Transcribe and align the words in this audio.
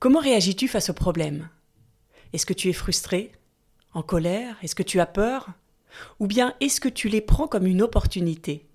Comment 0.00 0.20
réagis-tu 0.20 0.66
face 0.66 0.88
au 0.88 0.94
problème? 0.94 1.50
Est-ce 2.32 2.46
que 2.46 2.54
tu 2.54 2.70
es 2.70 2.72
frustré? 2.72 3.32
En 3.92 4.00
colère? 4.00 4.56
Est-ce 4.62 4.74
que 4.74 4.82
tu 4.82 4.98
as 4.98 5.04
peur? 5.04 5.48
Ou 6.20 6.26
bien 6.26 6.54
est-ce 6.62 6.80
que 6.80 6.88
tu 6.88 7.10
les 7.10 7.20
prends 7.20 7.46
comme 7.46 7.66
une 7.66 7.82
opportunité? 7.82 8.66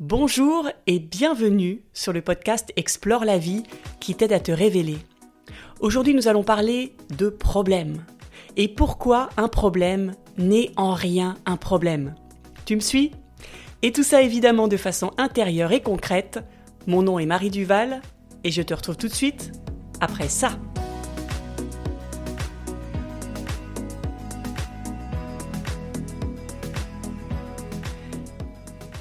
Bonjour 0.00 0.68
et 0.88 0.98
bienvenue 0.98 1.84
sur 1.92 2.12
le 2.12 2.20
podcast 2.20 2.72
Explore 2.74 3.24
la 3.24 3.38
vie 3.38 3.62
qui 4.00 4.16
t'aide 4.16 4.32
à 4.32 4.40
te 4.40 4.50
révéler. 4.50 4.98
Aujourd'hui 5.78 6.14
nous 6.14 6.26
allons 6.26 6.42
parler 6.42 6.96
de 7.16 7.28
problèmes. 7.28 8.04
Et 8.56 8.66
pourquoi 8.66 9.28
un 9.36 9.46
problème 9.46 10.16
n'est 10.36 10.72
en 10.74 10.94
rien 10.94 11.36
un 11.46 11.56
problème? 11.56 12.16
Tu 12.64 12.74
me 12.74 12.80
suis? 12.80 13.12
Et 13.82 13.92
tout 13.92 14.02
ça 14.02 14.20
évidemment 14.20 14.66
de 14.66 14.78
façon 14.78 15.12
intérieure 15.16 15.70
et 15.70 15.80
concrète. 15.80 16.40
Mon 16.88 17.02
nom 17.02 17.20
est 17.20 17.26
Marie 17.26 17.50
Duval 17.50 18.02
et 18.42 18.50
je 18.50 18.62
te 18.62 18.74
retrouve 18.74 18.96
tout 18.96 19.06
de 19.06 19.14
suite 19.14 19.52
après 20.00 20.28
ça. 20.28 20.58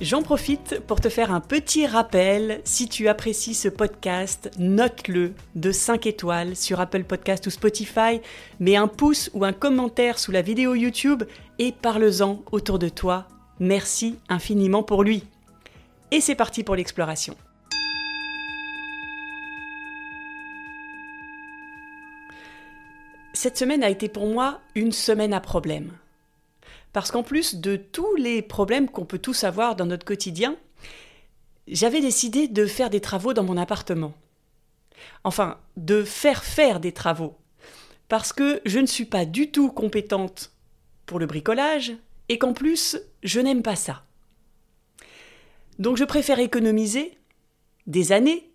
J'en 0.03 0.21
profite 0.21 0.81
pour 0.85 0.99
te 0.99 1.07
faire 1.07 1.31
un 1.31 1.39
petit 1.39 1.87
rappel. 1.87 2.59
Si 2.65 2.89
tu 2.89 3.07
apprécies 3.07 3.53
ce 3.53 3.69
podcast, 3.69 4.51
note-le 4.59 5.33
de 5.55 5.71
5 5.71 6.07
étoiles 6.07 6.57
sur 6.57 6.81
Apple 6.81 7.05
Podcast 7.05 7.47
ou 7.47 7.49
Spotify, 7.49 8.19
mets 8.59 8.75
un 8.75 8.89
pouce 8.89 9.29
ou 9.33 9.45
un 9.45 9.53
commentaire 9.53 10.19
sous 10.19 10.33
la 10.33 10.41
vidéo 10.41 10.75
YouTube 10.75 11.23
et 11.57 11.71
parle-en 11.71 12.41
autour 12.51 12.79
de 12.79 12.89
toi. 12.89 13.29
Merci 13.61 14.17
infiniment 14.27 14.83
pour 14.83 15.03
lui. 15.03 15.23
Et 16.11 16.19
c'est 16.19 16.35
parti 16.35 16.63
pour 16.63 16.75
l'exploration. 16.75 17.37
Cette 23.33 23.57
semaine 23.57 23.83
a 23.83 23.89
été 23.89 24.09
pour 24.09 24.27
moi 24.27 24.61
une 24.75 24.91
semaine 24.91 25.33
à 25.33 25.41
problème. 25.41 25.91
Parce 26.93 27.09
qu'en 27.09 27.23
plus 27.23 27.55
de 27.55 27.75
tous 27.75 28.15
les 28.15 28.43
problèmes 28.43 28.87
qu'on 28.87 29.05
peut 29.05 29.17
tous 29.17 29.43
avoir 29.43 29.75
dans 29.75 29.87
notre 29.87 30.05
quotidien, 30.05 30.55
j'avais 31.67 31.99
décidé 31.99 32.47
de 32.47 32.67
faire 32.67 32.91
des 32.91 33.01
travaux 33.01 33.33
dans 33.33 33.43
mon 33.43 33.57
appartement. 33.57 34.13
Enfin, 35.23 35.57
de 35.77 36.03
faire 36.03 36.43
faire 36.43 36.79
des 36.79 36.91
travaux. 36.91 37.35
Parce 38.07 38.33
que 38.33 38.61
je 38.65 38.77
ne 38.77 38.85
suis 38.85 39.05
pas 39.05 39.25
du 39.25 39.49
tout 39.49 39.71
compétente 39.71 40.51
pour 41.07 41.17
le 41.17 41.25
bricolage 41.25 41.93
et 42.29 42.37
qu'en 42.37 42.53
plus, 42.53 42.99
je 43.23 43.39
n'aime 43.39 43.63
pas 43.63 43.75
ça. 43.75 44.03
Donc 45.79 45.97
je 45.97 46.03
préfère 46.03 46.37
économiser 46.37 47.17
des 47.87 48.11
années 48.11 48.47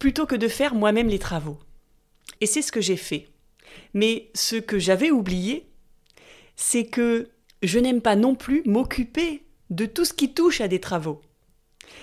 plutôt 0.00 0.26
que 0.26 0.34
de 0.34 0.48
faire 0.48 0.74
moi-même 0.74 1.08
les 1.08 1.20
travaux. 1.20 1.58
Et 2.40 2.46
c'est 2.46 2.62
ce 2.62 2.72
que 2.72 2.80
j'ai 2.80 2.96
fait. 2.96 3.29
Mais 3.94 4.30
ce 4.34 4.56
que 4.56 4.78
j'avais 4.78 5.10
oublié, 5.10 5.66
c'est 6.56 6.86
que 6.86 7.30
je 7.62 7.78
n'aime 7.78 8.00
pas 8.00 8.16
non 8.16 8.34
plus 8.34 8.62
m'occuper 8.64 9.44
de 9.70 9.86
tout 9.86 10.04
ce 10.04 10.12
qui 10.12 10.32
touche 10.34 10.60
à 10.60 10.68
des 10.68 10.80
travaux, 10.80 11.20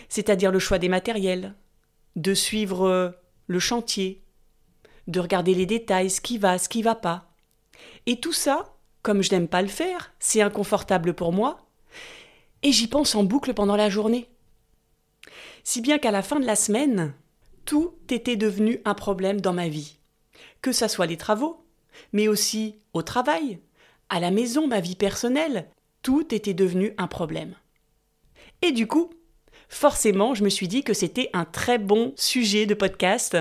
c'est-à-dire 0.10 0.52
le 0.52 0.60
choix 0.60 0.80
des 0.80 0.90
matériels, 0.90 1.56
de 2.16 2.34
suivre 2.34 2.88
euh, 2.88 3.10
le 3.48 3.60
chantier, 3.60 4.24
de 5.08 5.20
regarder 5.20 5.54
les 5.54 5.66
détails, 5.66 6.10
ce 6.10 6.22
qui 6.22 6.38
va, 6.38 6.58
ce 6.58 6.70
qui 6.70 6.82
va 6.82 6.96
pas. 6.96 7.34
Et 8.06 8.20
tout 8.20 8.34
ça, 8.34 8.76
comme 9.02 9.22
je 9.22 9.32
n'aime 9.32 9.48
pas 9.48 9.62
le 9.62 9.68
faire, 9.68 10.14
c'est 10.20 10.42
inconfortable 10.42 11.14
pour 11.14 11.34
moi, 11.34 11.68
et 12.64 12.72
j'y 12.72 12.88
pense 12.88 13.16
en 13.16 13.24
boucle 13.24 13.54
pendant 13.54 13.76
la 13.76 13.90
journée. 13.90 14.28
Si 15.64 15.82
bien 15.82 15.98
qu'à 15.98 16.12
la 16.12 16.24
fin 16.24 16.40
de 16.40 16.46
la 16.46 16.56
semaine, 16.56 17.14
tout 17.66 17.94
était 18.10 18.38
devenu 18.38 18.82
un 18.86 18.94
problème 18.94 19.42
dans 19.42 19.54
ma 19.54 19.68
vie. 19.68 19.97
Que 20.68 20.74
ça 20.74 20.90
soit 20.90 21.06
les 21.06 21.16
travaux, 21.16 21.64
mais 22.12 22.28
aussi 22.28 22.76
au 22.92 23.02
travail, 23.02 23.62
à 24.10 24.20
la 24.20 24.32
maison, 24.32 24.68
ma 24.68 24.82
vie 24.82 24.98
personnelle, 24.98 25.70
tout 26.02 26.36
était 26.36 26.54
devenu 26.54 26.94
un 26.98 27.08
problème. 27.08 27.56
Et 28.62 28.74
du 28.74 28.86
coup, 28.86 29.10
forcément, 29.70 30.36
je 30.36 30.44
me 30.44 30.50
suis 30.50 30.68
dit 30.68 30.84
que 30.84 30.94
c'était 30.94 31.30
un 31.32 31.46
très 31.46 31.78
bon 31.78 32.12
sujet 32.18 32.66
de 32.66 32.74
podcast 32.74 33.38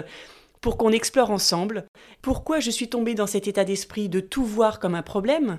pour 0.61 0.77
qu'on 0.77 0.93
explore 0.93 1.33
ensemble 1.33 1.89
pourquoi 2.23 2.61
je 2.61 2.71
suis 2.71 2.89
tombée 2.89 3.17
dans 3.17 3.27
cet 3.27 3.49
état 3.49 3.65
d'esprit 3.65 4.09
de 4.09 4.21
tout 4.21 4.45
voir 4.45 4.79
comme 4.79 4.95
un 4.95 5.03
problème 5.03 5.59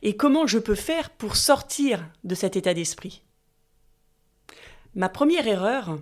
et 0.00 0.16
comment 0.16 0.46
je 0.46 0.58
peux 0.58 0.74
faire 0.74 1.10
pour 1.10 1.36
sortir 1.36 2.08
de 2.24 2.34
cet 2.34 2.56
état 2.56 2.72
d'esprit. 2.72 3.22
Ma 4.94 5.10
première 5.10 5.46
erreur, 5.46 5.98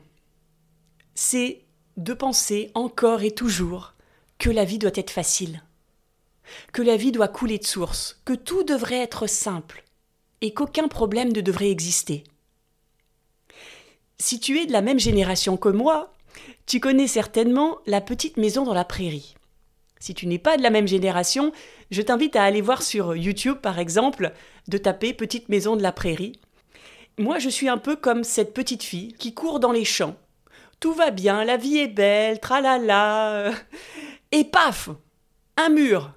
c'est 1.17 1.65
de 1.97 2.15
penser 2.15 2.71
encore 2.75 3.25
et 3.25 3.33
toujours 3.33 3.94
que 4.41 4.51
la 4.51 4.65
vie 4.65 4.78
doit 4.78 4.91
être 4.97 5.12
facile 5.12 5.62
que 6.73 6.83
la 6.83 6.97
vie 6.97 7.12
doit 7.12 7.28
couler 7.28 7.59
de 7.59 7.67
source, 7.67 8.21
que 8.25 8.33
tout 8.33 8.62
devrait 8.62 9.01
être 9.01 9.27
simple, 9.27 9.84
et 10.41 10.53
qu'aucun 10.53 10.89
problème 10.89 11.33
ne 11.33 11.41
devrait 11.41 11.71
exister. 11.71 12.25
Si 14.19 14.41
tu 14.41 14.59
es 14.59 14.67
de 14.67 14.73
la 14.73 14.83
même 14.83 15.00
génération 15.00 15.56
que 15.56 15.69
moi, 15.69 16.12
tu 16.67 16.81
connais 16.81 17.06
certainement 17.06 17.79
la 17.87 18.00
petite 18.00 18.37
maison 18.37 18.65
dans 18.65 18.75
la 18.75 18.84
prairie. 18.84 19.34
Si 19.99 20.15
tu 20.15 20.27
n'es 20.27 20.39
pas 20.39 20.56
de 20.56 20.62
la 20.62 20.71
même 20.71 20.89
génération, 20.89 21.53
je 21.91 22.03
t'invite 22.03 22.37
à 22.37 22.45
aller 22.45 22.61
voir 22.61 22.83
sur 22.83 23.17
YouTube, 23.17 23.59
par 23.59 23.79
exemple, 23.79 24.33
de 24.69 24.79
taper 24.79 25.12
Petite 25.12 25.49
maison 25.49 25.77
de 25.77 25.83
la 25.83 25.93
prairie. 25.93 26.41
Moi, 27.19 27.39
je 27.39 27.50
suis 27.50 27.69
un 27.69 27.77
peu 27.77 27.97
comme 27.97 28.25
cette 28.25 28.55
petite 28.55 28.83
fille 28.83 29.12
qui 29.15 29.34
court 29.34 29.61
dans 29.61 29.73
les 29.73 29.84
champs. 29.84 30.17
Tout 30.79 30.95
va 30.95 31.11
bien, 31.11 31.45
la 31.45 31.59
vie 31.59 31.79
est 31.79 31.89
belle, 31.89 32.41
tralala. 32.41 33.53
Et 34.33 34.45
paf 34.45 34.91
Un 35.57 35.69
mur 35.71 36.13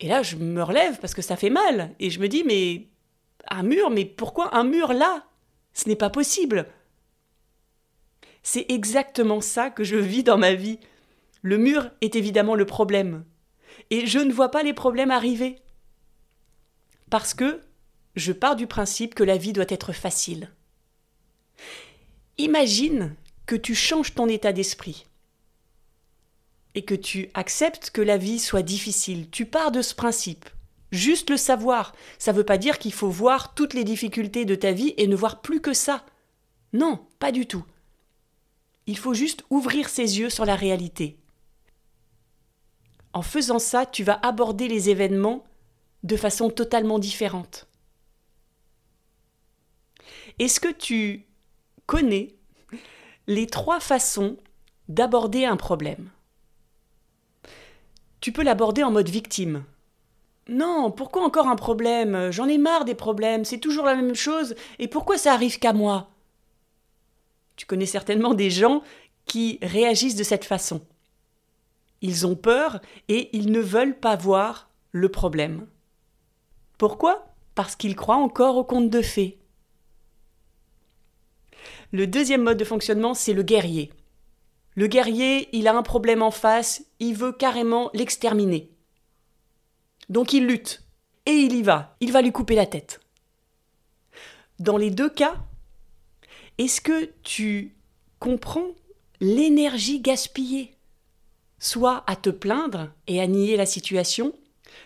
et 0.00 0.08
là, 0.08 0.22
je 0.22 0.36
me 0.36 0.62
relève 0.62 0.98
parce 0.98 1.14
que 1.14 1.22
ça 1.22 1.36
fait 1.36 1.50
mal. 1.50 1.94
Et 1.98 2.10
je 2.10 2.20
me 2.20 2.28
dis, 2.28 2.44
mais 2.44 2.88
un 3.48 3.62
mur, 3.62 3.90
mais 3.90 4.04
pourquoi 4.04 4.54
un 4.56 4.64
mur 4.64 4.92
là? 4.92 5.24
Ce 5.72 5.88
n'est 5.88 5.96
pas 5.96 6.10
possible. 6.10 6.68
C'est 8.42 8.66
exactement 8.68 9.40
ça 9.40 9.70
que 9.70 9.84
je 9.84 9.96
vis 9.96 10.22
dans 10.22 10.38
ma 10.38 10.54
vie. 10.54 10.78
Le 11.42 11.58
mur 11.58 11.90
est 12.00 12.16
évidemment 12.16 12.54
le 12.54 12.66
problème. 12.66 13.24
Et 13.90 14.06
je 14.06 14.18
ne 14.18 14.32
vois 14.32 14.50
pas 14.50 14.62
les 14.62 14.74
problèmes 14.74 15.10
arriver. 15.10 15.56
Parce 17.10 17.34
que 17.34 17.60
je 18.16 18.32
pars 18.32 18.56
du 18.56 18.66
principe 18.66 19.14
que 19.14 19.24
la 19.24 19.36
vie 19.36 19.52
doit 19.52 19.64
être 19.68 19.92
facile. 19.92 20.50
Imagine 22.38 23.14
que 23.46 23.56
tu 23.56 23.74
changes 23.74 24.14
ton 24.14 24.28
état 24.28 24.52
d'esprit 24.52 25.06
et 26.74 26.84
que 26.84 26.94
tu 26.94 27.30
acceptes 27.34 27.90
que 27.90 28.02
la 28.02 28.16
vie 28.16 28.38
soit 28.38 28.62
difficile. 28.62 29.30
Tu 29.30 29.46
pars 29.46 29.70
de 29.70 29.82
ce 29.82 29.94
principe. 29.94 30.48
Juste 30.90 31.30
le 31.30 31.36
savoir, 31.36 31.92
ça 32.18 32.32
ne 32.32 32.36
veut 32.36 32.44
pas 32.44 32.58
dire 32.58 32.78
qu'il 32.78 32.92
faut 32.92 33.08
voir 33.08 33.54
toutes 33.54 33.74
les 33.74 33.84
difficultés 33.84 34.44
de 34.44 34.54
ta 34.54 34.72
vie 34.72 34.94
et 34.96 35.06
ne 35.06 35.16
voir 35.16 35.40
plus 35.40 35.60
que 35.60 35.72
ça. 35.72 36.04
Non, 36.72 37.06
pas 37.18 37.32
du 37.32 37.46
tout. 37.46 37.64
Il 38.86 38.98
faut 38.98 39.14
juste 39.14 39.44
ouvrir 39.50 39.88
ses 39.88 40.18
yeux 40.18 40.30
sur 40.30 40.44
la 40.44 40.56
réalité. 40.56 41.18
En 43.12 43.22
faisant 43.22 43.58
ça, 43.58 43.86
tu 43.86 44.04
vas 44.04 44.18
aborder 44.22 44.68
les 44.68 44.90
événements 44.90 45.44
de 46.02 46.16
façon 46.16 46.50
totalement 46.50 46.98
différente. 46.98 47.66
Est-ce 50.38 50.60
que 50.60 50.72
tu 50.72 51.26
connais 51.86 52.34
les 53.26 53.46
trois 53.46 53.80
façons 53.80 54.36
d'aborder 54.88 55.44
un 55.44 55.56
problème? 55.56 56.10
Tu 58.24 58.32
peux 58.32 58.42
l'aborder 58.42 58.82
en 58.82 58.90
mode 58.90 59.10
victime. 59.10 59.64
Non, 60.48 60.90
pourquoi 60.90 61.22
encore 61.24 61.46
un 61.46 61.56
problème? 61.56 62.30
J'en 62.30 62.48
ai 62.48 62.56
marre 62.56 62.86
des 62.86 62.94
problèmes, 62.94 63.44
c'est 63.44 63.58
toujours 63.58 63.84
la 63.84 63.94
même 63.94 64.14
chose, 64.14 64.54
et 64.78 64.88
pourquoi 64.88 65.18
ça 65.18 65.34
arrive 65.34 65.58
qu'à 65.58 65.74
moi? 65.74 66.08
Tu 67.56 67.66
connais 67.66 67.84
certainement 67.84 68.32
des 68.32 68.48
gens 68.48 68.82
qui 69.26 69.58
réagissent 69.60 70.16
de 70.16 70.24
cette 70.24 70.46
façon. 70.46 70.80
Ils 72.00 72.26
ont 72.26 72.34
peur 72.34 72.80
et 73.08 73.28
ils 73.36 73.52
ne 73.52 73.60
veulent 73.60 74.00
pas 74.00 74.16
voir 74.16 74.70
le 74.90 75.10
problème. 75.10 75.66
Pourquoi? 76.78 77.26
Parce 77.54 77.76
qu'ils 77.76 77.94
croient 77.94 78.16
encore 78.16 78.56
au 78.56 78.64
conte 78.64 78.88
de 78.88 79.02
fées. 79.02 79.36
Le 81.92 82.06
deuxième 82.06 82.44
mode 82.44 82.56
de 82.56 82.64
fonctionnement, 82.64 83.12
c'est 83.12 83.34
le 83.34 83.42
guerrier. 83.42 83.92
Le 84.74 84.86
guerrier, 84.88 85.48
il 85.52 85.68
a 85.68 85.76
un 85.76 85.82
problème 85.82 86.22
en 86.22 86.30
face, 86.30 86.84
il 86.98 87.14
veut 87.14 87.32
carrément 87.32 87.90
l'exterminer. 87.94 88.70
Donc 90.08 90.32
il 90.32 90.46
lutte, 90.46 90.82
et 91.26 91.32
il 91.32 91.54
y 91.54 91.62
va, 91.62 91.96
il 92.00 92.12
va 92.12 92.22
lui 92.22 92.32
couper 92.32 92.54
la 92.54 92.66
tête. 92.66 93.00
Dans 94.58 94.76
les 94.76 94.90
deux 94.90 95.08
cas, 95.08 95.36
est-ce 96.58 96.80
que 96.80 97.10
tu 97.22 97.74
comprends 98.18 98.74
l'énergie 99.20 100.00
gaspillée 100.00 100.76
Soit 101.58 102.04
à 102.06 102.16
te 102.16 102.30
plaindre 102.30 102.90
et 103.06 103.20
à 103.20 103.26
nier 103.26 103.56
la 103.56 103.66
situation, 103.66 104.34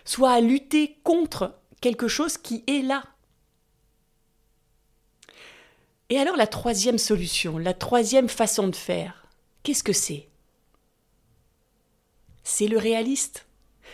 soit 0.05 0.31
à 0.31 0.39
lutter 0.39 0.97
contre 1.03 1.55
quelque 1.81 2.07
chose 2.07 2.37
qui 2.37 2.63
est 2.67 2.83
là? 2.83 3.03
Et 6.09 6.17
alors 6.17 6.37
la 6.37 6.47
troisième 6.47 6.97
solution, 6.97 7.57
la 7.57 7.73
troisième 7.73 8.29
façon 8.29 8.67
de 8.67 8.75
faire, 8.75 9.18
Qu'est-ce 9.69 9.83
que 9.83 9.93
c'est? 9.93 10.27
C'est 12.41 12.65
le 12.65 12.79
réaliste. 12.79 13.45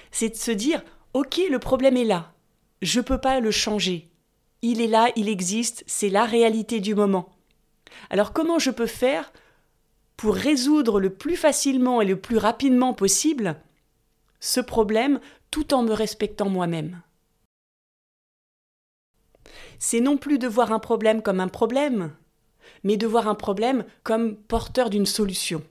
C'est 0.09 0.29
de 0.29 0.35
se 0.35 0.51
dire 0.51 0.81
Ok, 1.11 1.41
le 1.49 1.59
problème 1.59 1.97
est 1.97 2.05
là. 2.05 2.33
Je 2.81 3.01
ne 3.01 3.03
peux 3.03 3.19
pas 3.19 3.41
le 3.41 3.51
changer. 3.51 4.09
Il 4.61 4.79
est 4.79 4.87
là, 4.87 5.09
il 5.17 5.27
existe, 5.27 5.83
c'est 5.85 6.07
la 6.07 6.23
réalité 6.23 6.79
du 6.79 6.95
moment. 6.95 7.35
Alors 8.09 8.31
comment 8.31 8.57
je 8.57 8.71
peux 8.71 8.87
faire 8.87 9.33
pour 10.15 10.35
résoudre 10.35 11.01
le 11.01 11.13
plus 11.13 11.35
facilement 11.35 11.99
et 11.99 12.05
le 12.05 12.21
plus 12.21 12.37
rapidement 12.37 12.93
possible 12.93 13.61
ce 14.39 14.61
problème 14.61 15.19
tout 15.51 15.73
en 15.73 15.83
me 15.83 15.91
respectant 15.91 16.47
moi-même? 16.47 17.01
C'est 19.77 19.99
non 19.99 20.15
plus 20.15 20.39
de 20.39 20.47
voir 20.47 20.71
un 20.71 20.79
problème 20.79 21.21
comme 21.21 21.41
un 21.41 21.49
problème, 21.49 22.15
mais 22.85 22.97
de 22.97 23.07
voir 23.07 23.27
un 23.27 23.35
problème 23.35 23.83
comme 24.03 24.35
porteur 24.35 24.89
d'une 24.89 25.07
solution. 25.07 25.61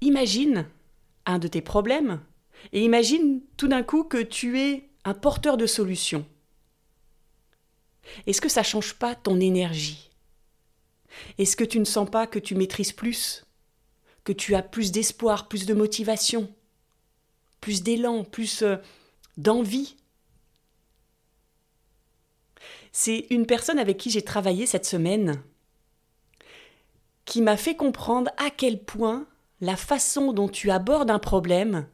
Imagine 0.00 0.66
un 1.26 1.38
de 1.38 1.48
tes 1.48 1.60
problèmes 1.60 2.20
et 2.72 2.82
imagine 2.82 3.42
tout 3.58 3.68
d'un 3.68 3.82
coup 3.82 4.04
que 4.04 4.20
tu 4.22 4.58
es 4.58 4.88
un 5.04 5.12
porteur 5.12 5.58
de 5.58 5.66
solution. 5.66 6.26
Est-ce 8.26 8.40
que 8.40 8.48
ça 8.48 8.62
ne 8.62 8.66
change 8.66 8.94
pas 8.94 9.14
ton 9.14 9.38
énergie? 9.38 10.10
Est-ce 11.36 11.56
que 11.56 11.64
tu 11.64 11.78
ne 11.78 11.84
sens 11.84 12.08
pas 12.08 12.26
que 12.26 12.38
tu 12.38 12.54
maîtrises 12.54 12.92
plus 12.92 13.44
Que 14.24 14.32
tu 14.32 14.54
as 14.54 14.62
plus 14.62 14.92
d'espoir, 14.92 15.48
plus 15.48 15.66
de 15.66 15.74
motivation, 15.74 16.50
plus 17.60 17.82
d'élan, 17.82 18.24
plus 18.24 18.62
euh, 18.62 18.76
d'envie? 19.36 19.96
C'est 23.00 23.28
une 23.30 23.46
personne 23.46 23.78
avec 23.78 23.96
qui 23.96 24.10
j'ai 24.10 24.22
travaillé 24.22 24.66
cette 24.66 24.84
semaine 24.84 25.40
qui 27.26 27.42
m'a 27.42 27.56
fait 27.56 27.76
comprendre 27.76 28.32
à 28.38 28.50
quel 28.50 28.82
point 28.82 29.28
la 29.60 29.76
façon 29.76 30.32
dont 30.32 30.48
tu 30.48 30.72
abordes 30.72 31.12
un 31.12 31.20
problème 31.20 31.86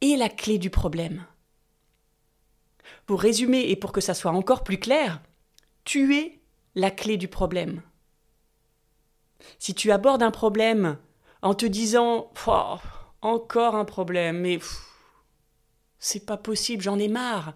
est 0.00 0.16
la 0.16 0.30
clé 0.30 0.56
du 0.56 0.70
problème. 0.70 1.26
Pour 3.04 3.20
résumer 3.20 3.68
et 3.68 3.76
pour 3.76 3.92
que 3.92 4.00
ça 4.00 4.14
soit 4.14 4.30
encore 4.30 4.64
plus 4.64 4.80
clair, 4.80 5.20
tu 5.84 6.16
es 6.16 6.40
la 6.74 6.90
clé 6.90 7.18
du 7.18 7.28
problème. 7.28 7.82
Si 9.58 9.74
tu 9.74 9.92
abordes 9.92 10.22
un 10.22 10.30
problème 10.30 10.96
en 11.42 11.52
te 11.52 11.66
disant 11.66 12.32
encore 13.20 13.74
un 13.74 13.84
problème, 13.84 14.40
mais 14.40 14.60
c'est 15.98 16.24
pas 16.24 16.38
possible, 16.38 16.82
j'en 16.82 16.98
ai 16.98 17.08
marre. 17.08 17.52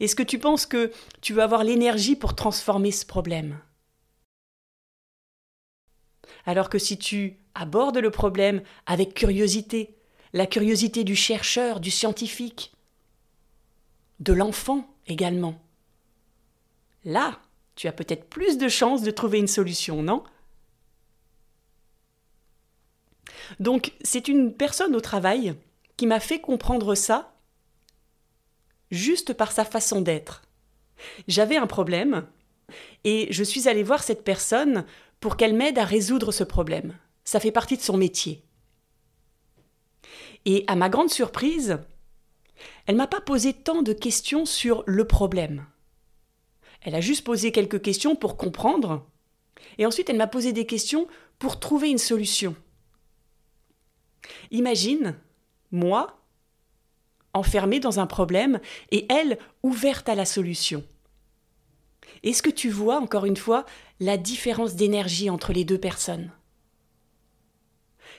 Est-ce 0.00 0.16
que 0.16 0.22
tu 0.22 0.38
penses 0.38 0.66
que 0.66 0.92
tu 1.20 1.34
vas 1.34 1.44
avoir 1.44 1.64
l'énergie 1.64 2.16
pour 2.16 2.34
transformer 2.34 2.90
ce 2.90 3.06
problème? 3.06 3.60
Alors 6.44 6.70
que 6.70 6.78
si 6.78 6.98
tu 6.98 7.38
abordes 7.54 7.98
le 7.98 8.10
problème 8.10 8.62
avec 8.86 9.14
curiosité, 9.14 9.96
la 10.32 10.46
curiosité 10.46 11.04
du 11.04 11.16
chercheur, 11.16 11.80
du 11.80 11.90
scientifique, 11.90 12.72
de 14.20 14.32
l'enfant 14.32 14.88
également, 15.06 15.60
là, 17.04 17.40
tu 17.74 17.88
as 17.88 17.92
peut-être 17.92 18.28
plus 18.28 18.58
de 18.58 18.68
chances 18.68 19.02
de 19.02 19.10
trouver 19.10 19.38
une 19.38 19.46
solution, 19.46 20.02
non? 20.02 20.24
Donc, 23.60 23.92
c'est 24.02 24.28
une 24.28 24.52
personne 24.52 24.96
au 24.96 25.00
travail 25.00 25.54
qui 25.96 26.06
m'a 26.06 26.20
fait 26.20 26.40
comprendre 26.40 26.94
ça 26.94 27.35
juste 28.90 29.32
par 29.32 29.52
sa 29.52 29.64
façon 29.64 30.00
d'être. 30.00 30.42
J'avais 31.28 31.56
un 31.56 31.66
problème 31.66 32.26
et 33.04 33.28
je 33.30 33.44
suis 33.44 33.68
allée 33.68 33.82
voir 33.82 34.02
cette 34.02 34.24
personne 34.24 34.84
pour 35.20 35.36
qu'elle 35.36 35.54
m'aide 35.54 35.78
à 35.78 35.84
résoudre 35.84 36.32
ce 36.32 36.44
problème. 36.44 36.96
Ça 37.24 37.40
fait 37.40 37.52
partie 37.52 37.76
de 37.76 37.82
son 37.82 37.96
métier. 37.96 38.42
Et 40.44 40.64
à 40.68 40.76
ma 40.76 40.88
grande 40.88 41.10
surprise, 41.10 41.78
elle 42.86 42.96
m'a 42.96 43.08
pas 43.08 43.20
posé 43.20 43.52
tant 43.52 43.82
de 43.82 43.92
questions 43.92 44.46
sur 44.46 44.84
le 44.86 45.04
problème. 45.04 45.66
Elle 46.82 46.94
a 46.94 47.00
juste 47.00 47.24
posé 47.24 47.50
quelques 47.50 47.82
questions 47.82 48.14
pour 48.14 48.36
comprendre, 48.36 49.04
et 49.78 49.86
ensuite 49.86 50.08
elle 50.08 50.18
m'a 50.18 50.28
posé 50.28 50.52
des 50.52 50.66
questions 50.66 51.08
pour 51.38 51.58
trouver 51.58 51.90
une 51.90 51.98
solution. 51.98 52.54
Imagine, 54.50 55.16
moi, 55.72 56.20
enfermée 57.36 57.80
dans 57.80 58.00
un 58.00 58.06
problème, 58.06 58.60
et 58.90 59.06
elle, 59.12 59.38
ouverte 59.62 60.08
à 60.08 60.14
la 60.14 60.24
solution. 60.24 60.84
Est-ce 62.22 62.42
que 62.42 62.50
tu 62.50 62.70
vois, 62.70 62.98
encore 63.00 63.26
une 63.26 63.36
fois, 63.36 63.66
la 64.00 64.16
différence 64.16 64.74
d'énergie 64.74 65.30
entre 65.30 65.52
les 65.52 65.64
deux 65.64 65.78
personnes? 65.78 66.30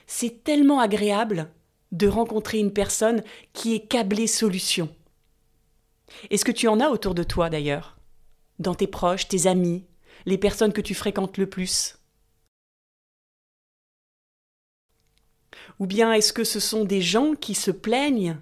C'est 0.06 0.44
tellement 0.44 0.80
agréable 0.80 1.50
de 1.92 2.08
rencontrer 2.08 2.58
une 2.58 2.72
personne 2.72 3.22
qui 3.52 3.74
est 3.74 3.86
câblée 3.86 4.26
solution. 4.26 4.88
Est-ce 6.30 6.44
que 6.44 6.52
tu 6.52 6.68
en 6.68 6.80
as 6.80 6.88
autour 6.88 7.14
de 7.14 7.22
toi 7.22 7.50
d'ailleurs? 7.50 7.98
Dans 8.58 8.74
tes 8.74 8.86
proches, 8.86 9.28
tes 9.28 9.46
amis, 9.46 9.84
les 10.26 10.38
personnes 10.38 10.72
que 10.72 10.80
tu 10.80 10.94
fréquentes 10.94 11.36
le 11.36 11.48
plus? 11.48 11.98
Ou 15.78 15.86
bien 15.86 16.12
est-ce 16.12 16.32
que 16.32 16.44
ce 16.44 16.60
sont 16.60 16.84
des 16.84 17.02
gens 17.02 17.34
qui 17.34 17.54
se 17.54 17.70
plaignent, 17.70 18.38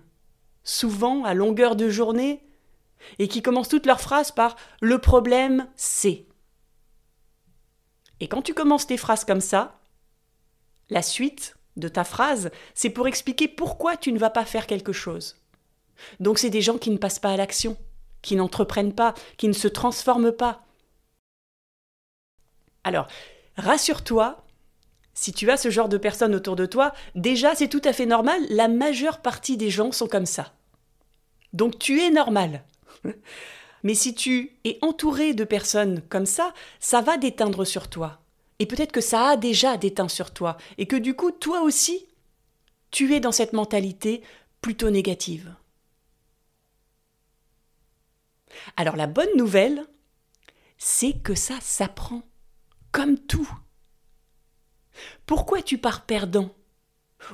souvent 0.67 1.25
à 1.25 1.33
longueur 1.33 1.77
de 1.77 1.89
journée, 1.89 2.43
et 3.19 3.29
qui 3.29 3.41
commencent 3.41 3.69
toutes 3.69 3.87
leurs 3.87 4.01
phrases 4.01 4.33
par 4.33 4.57
le 4.83 4.99
problème 4.99 5.67
c'est 5.77 6.27
Et 8.21 8.29
quand 8.29 8.43
tu 8.43 8.53
commences 8.53 8.87
tes 8.87 8.97
phrases 8.97 9.25
comme 9.25 9.41
ça, 9.41 9.79
la 10.91 11.03
suite 11.03 11.57
de 11.77 11.89
ta 11.89 12.05
phrase, 12.05 12.51
c'est 12.75 12.91
pour 12.91 13.07
expliquer 13.07 13.49
pourquoi 13.49 13.97
tu 13.97 14.13
ne 14.13 14.19
vas 14.19 14.31
pas 14.31 14.45
faire 14.45 14.67
quelque 14.67 14.93
chose. 14.93 15.37
Donc 16.21 16.39
c'est 16.39 16.51
des 16.51 16.63
gens 16.63 16.79
qui 16.79 16.91
ne 16.91 16.99
passent 16.99 17.19
pas 17.19 17.33
à 17.33 17.37
l'action 17.37 17.77
qui 18.27 18.35
n'entreprennent 18.35 18.95
pas, 18.95 19.15
qui 19.37 19.47
ne 19.47 19.53
se 19.53 19.69
transforment 19.69 20.33
pas. 20.33 20.65
Alors, 22.83 23.07
rassure-toi, 23.57 24.45
si 25.17 25.33
tu 25.33 25.51
as 25.51 25.57
ce 25.57 25.71
genre 25.71 25.89
de 25.89 25.97
personnes 25.97 26.35
autour 26.35 26.57
de 26.57 26.67
toi, 26.67 26.93
déjà 27.15 27.55
c'est 27.55 27.69
tout 27.69 27.81
à 27.85 27.95
fait 27.95 28.05
normal, 28.05 28.41
la 28.51 28.69
majeure 28.69 29.23
partie 29.23 29.57
des 29.57 29.71
gens 29.71 29.91
sont 29.91 30.09
comme 30.09 30.27
ça. 30.27 30.53
Donc 31.55 31.79
tu 31.79 32.01
es 32.01 32.11
normal. 32.11 32.63
Mais 33.83 33.95
si 33.95 34.15
tu 34.15 34.53
es 34.65 34.79
entouré 34.83 35.33
de 35.33 35.45
personnes 35.45 36.03
comme 36.11 36.27
ça, 36.27 36.53
ça 36.81 37.01
va 37.01 37.17
déteindre 37.17 37.65
sur 37.65 37.89
toi. 37.89 38.21
Et 38.59 38.67
peut-être 38.67 38.93
que 38.93 39.01
ça 39.01 39.31
a 39.31 39.37
déjà 39.37 39.79
déteint 39.79 40.09
sur 40.09 40.33
toi, 40.33 40.59
et 40.77 40.87
que 40.87 40.97
du 40.97 41.15
coup, 41.15 41.31
toi 41.31 41.63
aussi, 41.63 42.07
tu 42.91 43.15
es 43.15 43.21
dans 43.21 43.33
cette 43.33 43.55
mentalité 43.55 44.23
plutôt 44.61 44.91
négative. 44.91 45.55
Alors 48.77 48.97
la 48.97 49.07
bonne 49.07 49.35
nouvelle, 49.37 49.87
c'est 50.77 51.15
que 51.15 51.35
ça 51.35 51.55
s'apprend, 51.61 52.23
comme 52.93 53.19
tout. 53.19 53.51
Pourquoi 55.27 55.63
tu 55.63 55.79
pars 55.79 56.05
perdant? 56.05 56.51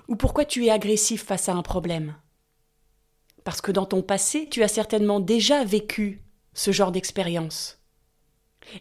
Ou 0.08 0.16
pourquoi 0.16 0.44
tu 0.44 0.66
es 0.66 0.70
agressif 0.70 1.24
face 1.24 1.48
à 1.48 1.54
un 1.54 1.62
problème? 1.62 2.14
Parce 3.44 3.60
que 3.60 3.72
dans 3.72 3.86
ton 3.86 4.02
passé, 4.02 4.48
tu 4.48 4.62
as 4.62 4.68
certainement 4.68 5.20
déjà 5.20 5.64
vécu 5.64 6.22
ce 6.54 6.70
genre 6.70 6.92
d'expérience. 6.92 7.80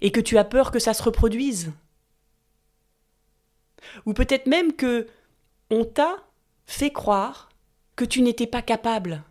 Et 0.01 0.11
que 0.11 0.19
tu 0.19 0.38
as 0.38 0.43
peur 0.43 0.71
que 0.71 0.79
ça 0.79 0.93
se 0.93 1.03
reproduise. 1.03 1.71
Ou 4.05 4.13
peut-être 4.13 4.47
même 4.47 4.73
que 4.73 5.07
on 5.69 5.85
t'a 5.85 6.17
fait 6.65 6.91
croire 6.91 7.50
que 7.95 8.05
tu 8.05 8.21
n'étais 8.21 8.47
pas 8.47 8.61
capable. 8.61 9.23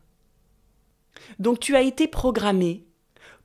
Donc 1.38 1.60
tu 1.60 1.76
as 1.76 1.82
été 1.82 2.08
programmé 2.08 2.84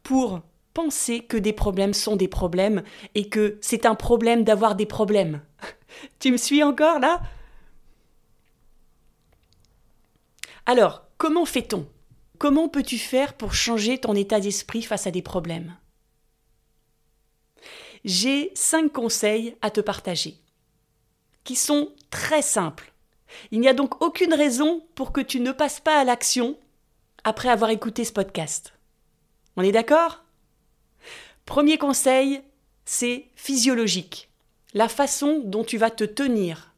pour 0.02 0.42
penser 0.76 1.22
que 1.22 1.38
des 1.38 1.54
problèmes 1.54 1.94
sont 1.94 2.18
des 2.18 2.28
problèmes 2.28 2.84
et 3.16 3.30
que 3.30 3.58
c'est 3.62 3.88
un 3.88 3.96
problème 3.96 4.44
d'avoir 4.44 4.76
des 4.76 4.86
problèmes. 4.86 5.42
tu 6.20 6.32
me 6.32 6.38
suis 6.38 6.62
encore 6.62 7.00
là? 7.00 7.22
Alors, 10.68 11.04
comment 11.18 11.46
fait-on? 11.46 11.88
Comment 12.38 12.68
peux-tu 12.68 12.98
faire 12.98 13.34
pour 13.34 13.54
changer 13.54 13.98
ton 13.98 14.14
état 14.14 14.40
d'esprit 14.40 14.82
face 14.82 15.08
à 15.08 15.12
des 15.12 15.22
problèmes? 15.22 15.78
J'ai 18.04 18.52
cinq 18.54 18.92
conseils 18.92 19.56
à 19.62 19.72
te 19.72 19.80
partager, 19.80 20.36
qui 21.46 21.56
sont 21.56 21.94
très 22.10 22.42
simples. 22.42 22.92
Il 23.52 23.62
n'y 23.62 23.70
a 23.70 23.74
donc 23.74 24.04
aucune 24.04 24.34
raison 24.34 24.86
pour 24.94 25.14
que 25.14 25.22
tu 25.22 25.40
ne 25.40 25.54
passes 25.54 25.80
pas 25.80 26.00
à 26.00 26.04
l'action 26.04 26.58
après 27.24 27.50
avoir 27.50 27.70
écouté 27.70 28.04
ce 28.04 28.12
podcast. 28.12 28.74
On 29.56 29.64
est 29.64 29.72
d'accord? 29.72 30.25
Premier 31.46 31.78
conseil, 31.78 32.42
c'est 32.86 33.28
physiologique. 33.36 34.30
La 34.74 34.90
façon 34.90 35.42
dont 35.46 35.64
tu 35.64 35.78
vas 35.78 35.92
te 35.92 36.04
tenir. 36.04 36.74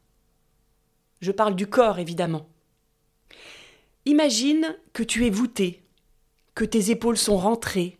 Je 1.20 1.32
parle 1.32 1.56
du 1.56 1.66
corps, 1.66 1.98
évidemment. 1.98 2.46
Imagine 4.04 4.76
que 4.92 5.02
tu 5.02 5.26
es 5.26 5.30
voûté, 5.30 5.82
que 6.54 6.64
tes 6.64 6.90
épaules 6.90 7.18
sont 7.18 7.38
rentrées. 7.38 7.98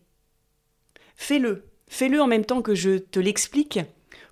Fais-le, 1.16 1.64
fais-le 1.88 2.20
en 2.20 2.26
même 2.26 2.44
temps 2.44 2.62
que 2.62 2.74
je 2.74 2.98
te 2.98 3.18
l'explique, 3.18 3.80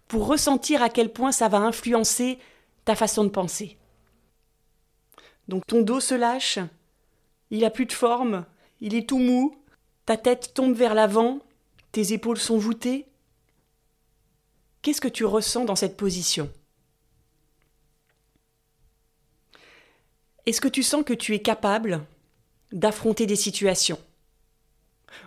pour 0.07 0.27
ressentir 0.27 0.83
à 0.83 0.89
quel 0.89 1.13
point 1.13 1.33
ça 1.33 1.49
va 1.49 1.59
influencer 1.59 2.39
ta 2.85 2.95
façon 2.95 3.25
de 3.25 3.31
penser. 3.31 3.77
Donc 5.49 5.67
ton 5.67 5.83
dos 5.83 6.01
se 6.01 6.15
lâche, 6.15 6.59
il 7.51 7.65
a 7.65 7.71
plus 7.71 7.87
de 7.87 7.93
forme, 7.93 8.45
il 8.81 8.95
est 8.95 9.09
tout 9.09 9.19
mou, 9.19 9.57
ta 10.05 10.17
tête 10.17 10.55
tombe 10.55 10.75
vers 10.75 10.95
l'avant, 10.95 11.41
tes 11.97 12.13
épaules 12.13 12.37
sont 12.37 12.59
voûtées? 12.59 13.07
Qu'est-ce 14.83 15.01
que 15.01 15.09
tu 15.09 15.25
ressens 15.25 15.65
dans 15.65 15.77
cette 15.77 15.97
position? 15.97 16.53
Est-ce 20.45 20.61
que 20.61 20.69
tu 20.69 20.83
sens 20.83 21.07
que 21.07 21.15
tu 21.15 21.35
es 21.35 21.41
capable 21.41 22.05
d'affronter 22.71 23.25
des 23.25 23.35
situations? 23.35 23.99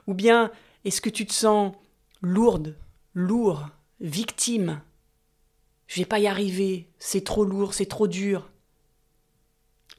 Ou 0.06 0.14
bien 0.14 0.52
est-ce 0.86 1.02
que 1.02 1.10
tu 1.10 1.26
te 1.26 1.34
sens 1.34 1.74
lourde, 2.22 2.78
lourd, 3.16 3.70
victime? 4.00 4.80
Je 5.88 6.02
vais 6.02 6.06
pas 6.06 6.20
y 6.20 6.28
arriver, 6.28 6.88
c'est 7.00 7.24
trop 7.24 7.46
lourd, 7.46 7.74
c'est 7.74 7.88
trop 7.88 8.08
dur. 8.08 8.48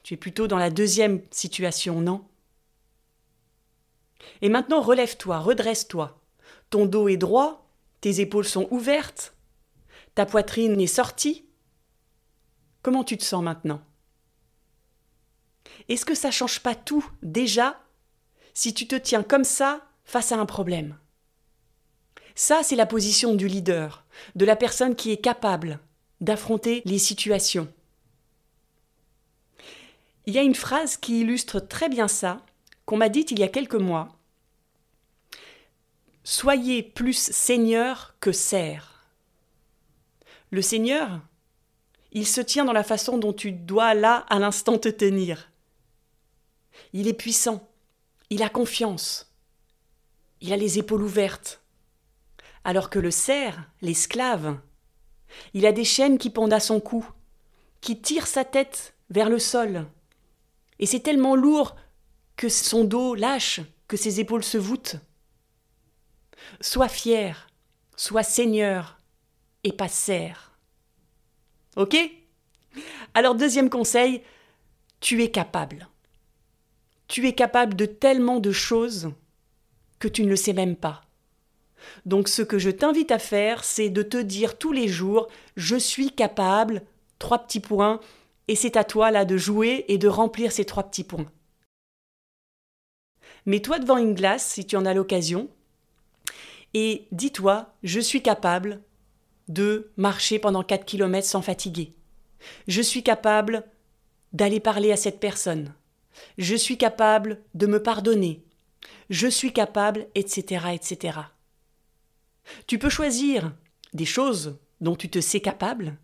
Tu 0.03 0.13
es 0.13 0.17
plutôt 0.17 0.47
dans 0.47 0.57
la 0.57 0.69
deuxième 0.69 1.21
situation, 1.31 1.99
non? 1.99 2.25
Et 4.41 4.47
maintenant 4.47 4.79
relève-toi, 4.79 5.37
redresse-toi. 5.39 6.20
Ton 6.71 6.85
dos 6.85 7.09
est 7.09 7.17
droit, 7.17 7.69
tes 7.99 8.21
épaules 8.21 8.47
sont 8.47 8.67
ouvertes, 8.71 9.35
ta 10.15 10.25
poitrine 10.25 10.79
est 10.79 10.87
sortie. 10.87 11.45
Comment 12.81 13.03
tu 13.03 13.17
te 13.17 13.23
sens 13.23 13.43
maintenant? 13.43 13.81
Est-ce 15.89 16.05
que 16.05 16.15
ça 16.15 16.31
change 16.31 16.61
pas 16.61 16.73
tout 16.73 17.05
déjà 17.21 17.79
si 18.53 18.73
tu 18.73 18.87
te 18.87 18.95
tiens 18.95 19.21
comme 19.21 19.43
ça 19.43 19.85
face 20.05 20.31
à 20.31 20.39
un 20.39 20.45
problème? 20.45 20.97
Ça, 22.35 22.63
c'est 22.63 22.77
la 22.77 22.85
position 22.85 23.35
du 23.35 23.47
leader, 23.47 24.05
de 24.35 24.45
la 24.45 24.55
personne 24.55 24.95
qui 24.95 25.11
est 25.11 25.21
capable 25.21 25.79
d'affronter 26.21 26.81
les 26.85 26.99
situations. 26.99 27.67
Il 30.25 30.33
y 30.33 30.39
a 30.39 30.43
une 30.43 30.55
phrase 30.55 30.95
qui 30.95 31.19
illustre 31.19 31.59
très 31.59 31.89
bien 31.89 32.07
ça, 32.07 32.45
qu'on 32.85 32.95
m'a 32.95 33.09
dite 33.09 33.31
il 33.31 33.39
y 33.39 33.43
a 33.43 33.49
quelques 33.49 33.75
mois. 33.75 34.20
Soyez 36.23 36.83
plus 36.83 37.17
seigneur 37.17 38.15
que 38.19 38.31
serf. 38.31 39.07
Le 40.51 40.61
seigneur, 40.61 41.19
il 42.11 42.27
se 42.27 42.41
tient 42.41 42.63
dans 42.63 42.73
la 42.73 42.83
façon 42.83 43.17
dont 43.17 43.33
tu 43.33 43.51
dois 43.51 43.95
là 43.95 44.17
à 44.29 44.37
l'instant 44.37 44.77
te 44.77 44.89
tenir. 44.89 45.49
Il 46.93 47.07
est 47.07 47.13
puissant, 47.13 47.67
il 48.29 48.43
a 48.43 48.49
confiance, 48.49 49.31
il 50.41 50.53
a 50.53 50.57
les 50.57 50.77
épaules 50.77 51.01
ouvertes. 51.03 51.61
Alors 52.63 52.91
que 52.91 52.99
le 52.99 53.11
cerf, 53.11 53.59
l'esclave, 53.81 54.59
il 55.55 55.65
a 55.65 55.71
des 55.71 55.85
chaînes 55.85 56.19
qui 56.19 56.29
pendent 56.29 56.53
à 56.53 56.59
son 56.59 56.79
cou, 56.79 57.03
qui 57.79 57.99
tirent 57.99 58.27
sa 58.27 58.45
tête 58.45 58.93
vers 59.09 59.29
le 59.29 59.39
sol, 59.39 59.87
et 60.77 60.85
c'est 60.85 60.99
tellement 60.99 61.35
lourd 61.35 61.75
que 62.35 62.49
son 62.49 62.83
dos 62.83 63.15
lâche, 63.15 63.61
que 63.87 63.97
ses 63.97 64.19
épaules 64.19 64.43
se 64.43 64.57
voûtent. 64.57 64.97
Sois 66.59 66.87
fier, 66.87 67.47
sois 67.95 68.23
seigneur, 68.23 68.97
et 69.63 69.73
pas 69.73 69.87
serre. 69.87 70.57
Ok? 71.75 71.95
Alors 73.13 73.35
deuxième 73.35 73.69
conseil, 73.69 74.21
tu 74.99 75.23
es 75.23 75.31
capable. 75.31 75.87
Tu 77.07 77.27
es 77.27 77.33
capable 77.33 77.75
de 77.75 77.85
tellement 77.85 78.39
de 78.39 78.51
choses 78.51 79.11
que 79.99 80.07
tu 80.07 80.23
ne 80.23 80.29
le 80.29 80.35
sais 80.35 80.53
même 80.53 80.75
pas. 80.75 81.01
Donc 82.05 82.27
ce 82.27 82.41
que 82.41 82.59
je 82.59 82.69
t'invite 82.69 83.11
à 83.11 83.19
faire, 83.19 83.63
c'est 83.63 83.89
de 83.89 84.03
te 84.03 84.17
dire 84.17 84.57
tous 84.57 84.71
les 84.71 84.87
jours, 84.87 85.27
je 85.55 85.75
suis 85.75 86.11
capable, 86.11 86.83
trois 87.19 87.39
petits 87.39 87.59
points, 87.59 87.99
et 88.47 88.55
c'est 88.55 88.77
à 88.77 88.83
toi 88.83 89.11
là 89.11 89.25
de 89.25 89.37
jouer 89.37 89.85
et 89.87 89.97
de 89.97 90.07
remplir 90.07 90.51
ces 90.51 90.65
trois 90.65 90.83
petits 90.83 91.03
points. 91.03 91.31
Mets-toi 93.45 93.79
devant 93.79 93.97
une 93.97 94.13
glace 94.13 94.45
si 94.45 94.65
tu 94.65 94.75
en 94.75 94.85
as 94.85 94.93
l'occasion 94.93 95.49
et 96.73 97.07
dis-toi, 97.11 97.73
je 97.83 97.99
suis 97.99 98.21
capable 98.21 98.81
de 99.47 99.91
marcher 99.97 100.39
pendant 100.39 100.63
4 100.63 100.85
km 100.85 101.27
sans 101.27 101.41
fatiguer. 101.41 101.93
Je 102.67 102.81
suis 102.81 103.03
capable 103.03 103.63
d'aller 104.33 104.59
parler 104.59 104.91
à 104.91 104.97
cette 104.97 105.19
personne. 105.19 105.73
Je 106.37 106.55
suis 106.55 106.77
capable 106.77 107.41
de 107.53 107.67
me 107.67 107.81
pardonner. 107.81 108.43
Je 109.09 109.27
suis 109.27 109.53
capable, 109.53 110.07
etc., 110.15 110.65
etc. 110.73 111.19
Tu 112.67 112.79
peux 112.79 112.89
choisir 112.89 113.53
des 113.93 114.05
choses 114.05 114.57
dont 114.79 114.95
tu 114.95 115.09
te 115.09 115.19
sais 115.19 115.41
capable, 115.41 115.97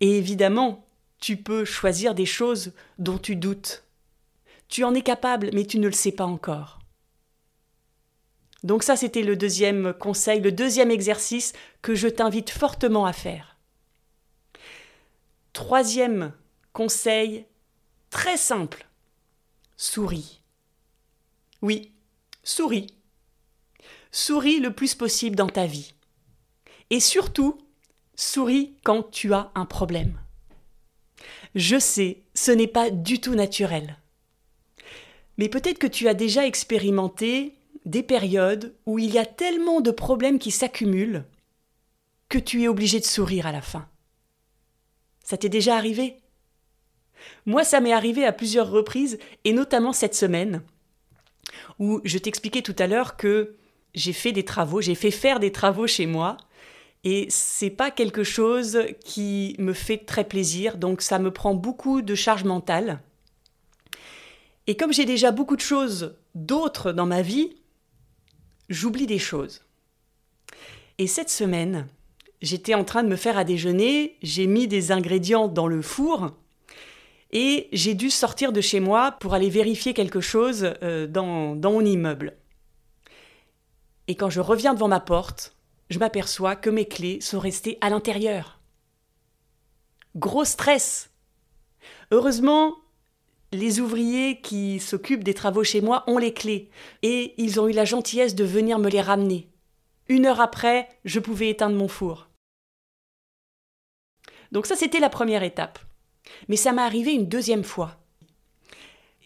et 0.00 0.16
évidemment, 0.16 0.86
tu 1.18 1.36
peux 1.36 1.64
choisir 1.64 2.14
des 2.14 2.26
choses 2.26 2.72
dont 2.98 3.18
tu 3.18 3.36
doutes. 3.36 3.84
Tu 4.68 4.84
en 4.84 4.94
es 4.94 5.02
capable, 5.02 5.50
mais 5.52 5.64
tu 5.64 5.78
ne 5.78 5.86
le 5.86 5.92
sais 5.92 6.12
pas 6.12 6.26
encore. 6.26 6.75
Donc 8.62 8.82
ça, 8.82 8.96
c'était 8.96 9.22
le 9.22 9.36
deuxième 9.36 9.92
conseil, 9.92 10.40
le 10.40 10.52
deuxième 10.52 10.90
exercice 10.90 11.52
que 11.82 11.94
je 11.94 12.08
t'invite 12.08 12.50
fortement 12.50 13.06
à 13.06 13.12
faire. 13.12 13.56
Troisième 15.52 16.32
conseil, 16.72 17.46
très 18.10 18.36
simple, 18.36 18.86
souris. 19.76 20.40
Oui, 21.62 21.92
souris. 22.42 22.88
Souris 24.10 24.60
le 24.60 24.72
plus 24.72 24.94
possible 24.94 25.36
dans 25.36 25.48
ta 25.48 25.66
vie. 25.66 25.94
Et 26.90 27.00
surtout, 27.00 27.58
souris 28.14 28.76
quand 28.84 29.10
tu 29.10 29.32
as 29.32 29.50
un 29.54 29.66
problème. 29.66 30.20
Je 31.54 31.78
sais, 31.78 32.22
ce 32.34 32.50
n'est 32.50 32.66
pas 32.66 32.90
du 32.90 33.20
tout 33.20 33.34
naturel. 33.34 33.98
Mais 35.38 35.48
peut-être 35.48 35.78
que 35.78 35.86
tu 35.86 36.08
as 36.08 36.14
déjà 36.14 36.46
expérimenté 36.46 37.55
des 37.86 38.02
périodes 38.02 38.74
où 38.84 38.98
il 38.98 39.10
y 39.10 39.18
a 39.18 39.24
tellement 39.24 39.80
de 39.80 39.90
problèmes 39.90 40.38
qui 40.38 40.50
s'accumulent 40.50 41.24
que 42.28 42.38
tu 42.38 42.62
es 42.64 42.68
obligé 42.68 43.00
de 43.00 43.04
sourire 43.04 43.46
à 43.46 43.52
la 43.52 43.62
fin. 43.62 43.88
Ça 45.22 45.36
t'est 45.36 45.48
déjà 45.48 45.76
arrivé? 45.76 46.16
Moi, 47.46 47.64
ça 47.64 47.80
m'est 47.80 47.92
arrivé 47.92 48.24
à 48.24 48.32
plusieurs 48.32 48.70
reprises, 48.70 49.18
et 49.44 49.52
notamment 49.52 49.92
cette 49.92 50.14
semaine, 50.14 50.62
où 51.78 52.00
je 52.04 52.18
t'expliquais 52.18 52.62
tout 52.62 52.74
à 52.78 52.86
l'heure 52.86 53.16
que 53.16 53.56
j'ai 53.94 54.12
fait 54.12 54.32
des 54.32 54.44
travaux, 54.44 54.80
j'ai 54.80 54.94
fait 54.94 55.10
faire 55.10 55.40
des 55.40 55.52
travaux 55.52 55.86
chez 55.86 56.06
moi, 56.06 56.36
et 57.04 57.26
c'est 57.30 57.70
pas 57.70 57.92
quelque 57.92 58.24
chose 58.24 58.80
qui 59.04 59.54
me 59.58 59.72
fait 59.72 59.98
très 59.98 60.24
plaisir, 60.24 60.76
donc 60.76 61.02
ça 61.02 61.20
me 61.20 61.30
prend 61.30 61.54
beaucoup 61.54 62.02
de 62.02 62.14
charge 62.16 62.44
mentale. 62.44 63.00
Et 64.66 64.76
comme 64.76 64.92
j'ai 64.92 65.04
déjà 65.04 65.30
beaucoup 65.30 65.54
de 65.54 65.60
choses 65.60 66.16
d'autres 66.34 66.92
dans 66.92 67.06
ma 67.06 67.22
vie, 67.22 67.54
j'oublie 68.68 69.06
des 69.06 69.18
choses. 69.18 69.62
Et 70.98 71.06
cette 71.06 71.30
semaine, 71.30 71.86
j'étais 72.40 72.74
en 72.74 72.84
train 72.84 73.02
de 73.02 73.08
me 73.08 73.16
faire 73.16 73.38
à 73.38 73.44
déjeuner, 73.44 74.16
j'ai 74.22 74.46
mis 74.46 74.68
des 74.68 74.92
ingrédients 74.92 75.48
dans 75.48 75.66
le 75.66 75.82
four 75.82 76.32
et 77.32 77.68
j'ai 77.72 77.94
dû 77.94 78.10
sortir 78.10 78.52
de 78.52 78.60
chez 78.60 78.80
moi 78.80 79.12
pour 79.12 79.34
aller 79.34 79.50
vérifier 79.50 79.94
quelque 79.94 80.20
chose 80.20 80.72
euh, 80.82 81.06
dans, 81.06 81.54
dans 81.56 81.72
mon 81.72 81.84
immeuble. 81.84 82.36
Et 84.08 84.14
quand 84.14 84.30
je 84.30 84.40
reviens 84.40 84.74
devant 84.74 84.88
ma 84.88 85.00
porte, 85.00 85.56
je 85.90 85.98
m'aperçois 85.98 86.56
que 86.56 86.70
mes 86.70 86.86
clés 86.86 87.20
sont 87.20 87.40
restées 87.40 87.78
à 87.80 87.90
l'intérieur. 87.90 88.60
Gros 90.14 90.44
stress. 90.44 91.10
Heureusement, 92.10 92.74
les 93.52 93.80
ouvriers 93.80 94.40
qui 94.40 94.80
s'occupent 94.80 95.24
des 95.24 95.34
travaux 95.34 95.64
chez 95.64 95.80
moi 95.80 96.04
ont 96.06 96.18
les 96.18 96.34
clés, 96.34 96.70
et 97.02 97.34
ils 97.38 97.60
ont 97.60 97.68
eu 97.68 97.72
la 97.72 97.84
gentillesse 97.84 98.34
de 98.34 98.44
venir 98.44 98.78
me 98.78 98.90
les 98.90 99.00
ramener. 99.00 99.48
Une 100.08 100.26
heure 100.26 100.40
après, 100.40 100.88
je 101.04 101.20
pouvais 101.20 101.50
éteindre 101.50 101.76
mon 101.76 101.88
four. 101.88 102.28
Donc 104.52 104.66
ça, 104.66 104.76
c'était 104.76 105.00
la 105.00 105.10
première 105.10 105.42
étape. 105.42 105.78
Mais 106.48 106.56
ça 106.56 106.72
m'est 106.72 106.82
arrivé 106.82 107.12
une 107.12 107.28
deuxième 107.28 107.64
fois. 107.64 107.96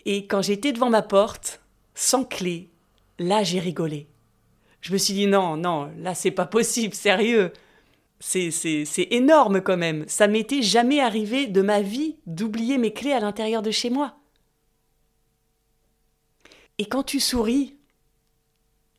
Et 0.06 0.26
quand 0.26 0.42
j'étais 0.42 0.72
devant 0.72 0.90
ma 0.90 1.02
porte, 1.02 1.60
sans 1.94 2.24
clé, 2.24 2.70
là 3.18 3.42
j'ai 3.42 3.60
rigolé 3.60 4.10
je 4.80 4.92
me 4.92 4.98
suis 4.98 5.14
dit 5.14 5.26
non, 5.26 5.56
non, 5.56 5.92
là 5.98 6.14
c'est 6.14 6.30
pas 6.30 6.46
possible, 6.46 6.94
sérieux. 6.94 7.52
C'est, 8.20 9.08
énorme 9.10 9.62
quand 9.62 9.78
même. 9.78 10.04
Ça 10.06 10.28
m'était 10.28 10.62
jamais 10.62 11.00
arrivé 11.00 11.46
de 11.46 11.62
ma 11.62 11.80
vie 11.80 12.16
d'oublier 12.26 12.76
mes 12.76 12.92
clés 12.92 13.12
à 13.12 13.20
l'intérieur 13.20 13.62
de 13.62 13.70
chez 13.70 13.88
moi. 13.88 14.16
Et 16.76 16.84
quand 16.84 17.02
tu 17.02 17.18
souris, 17.18 17.76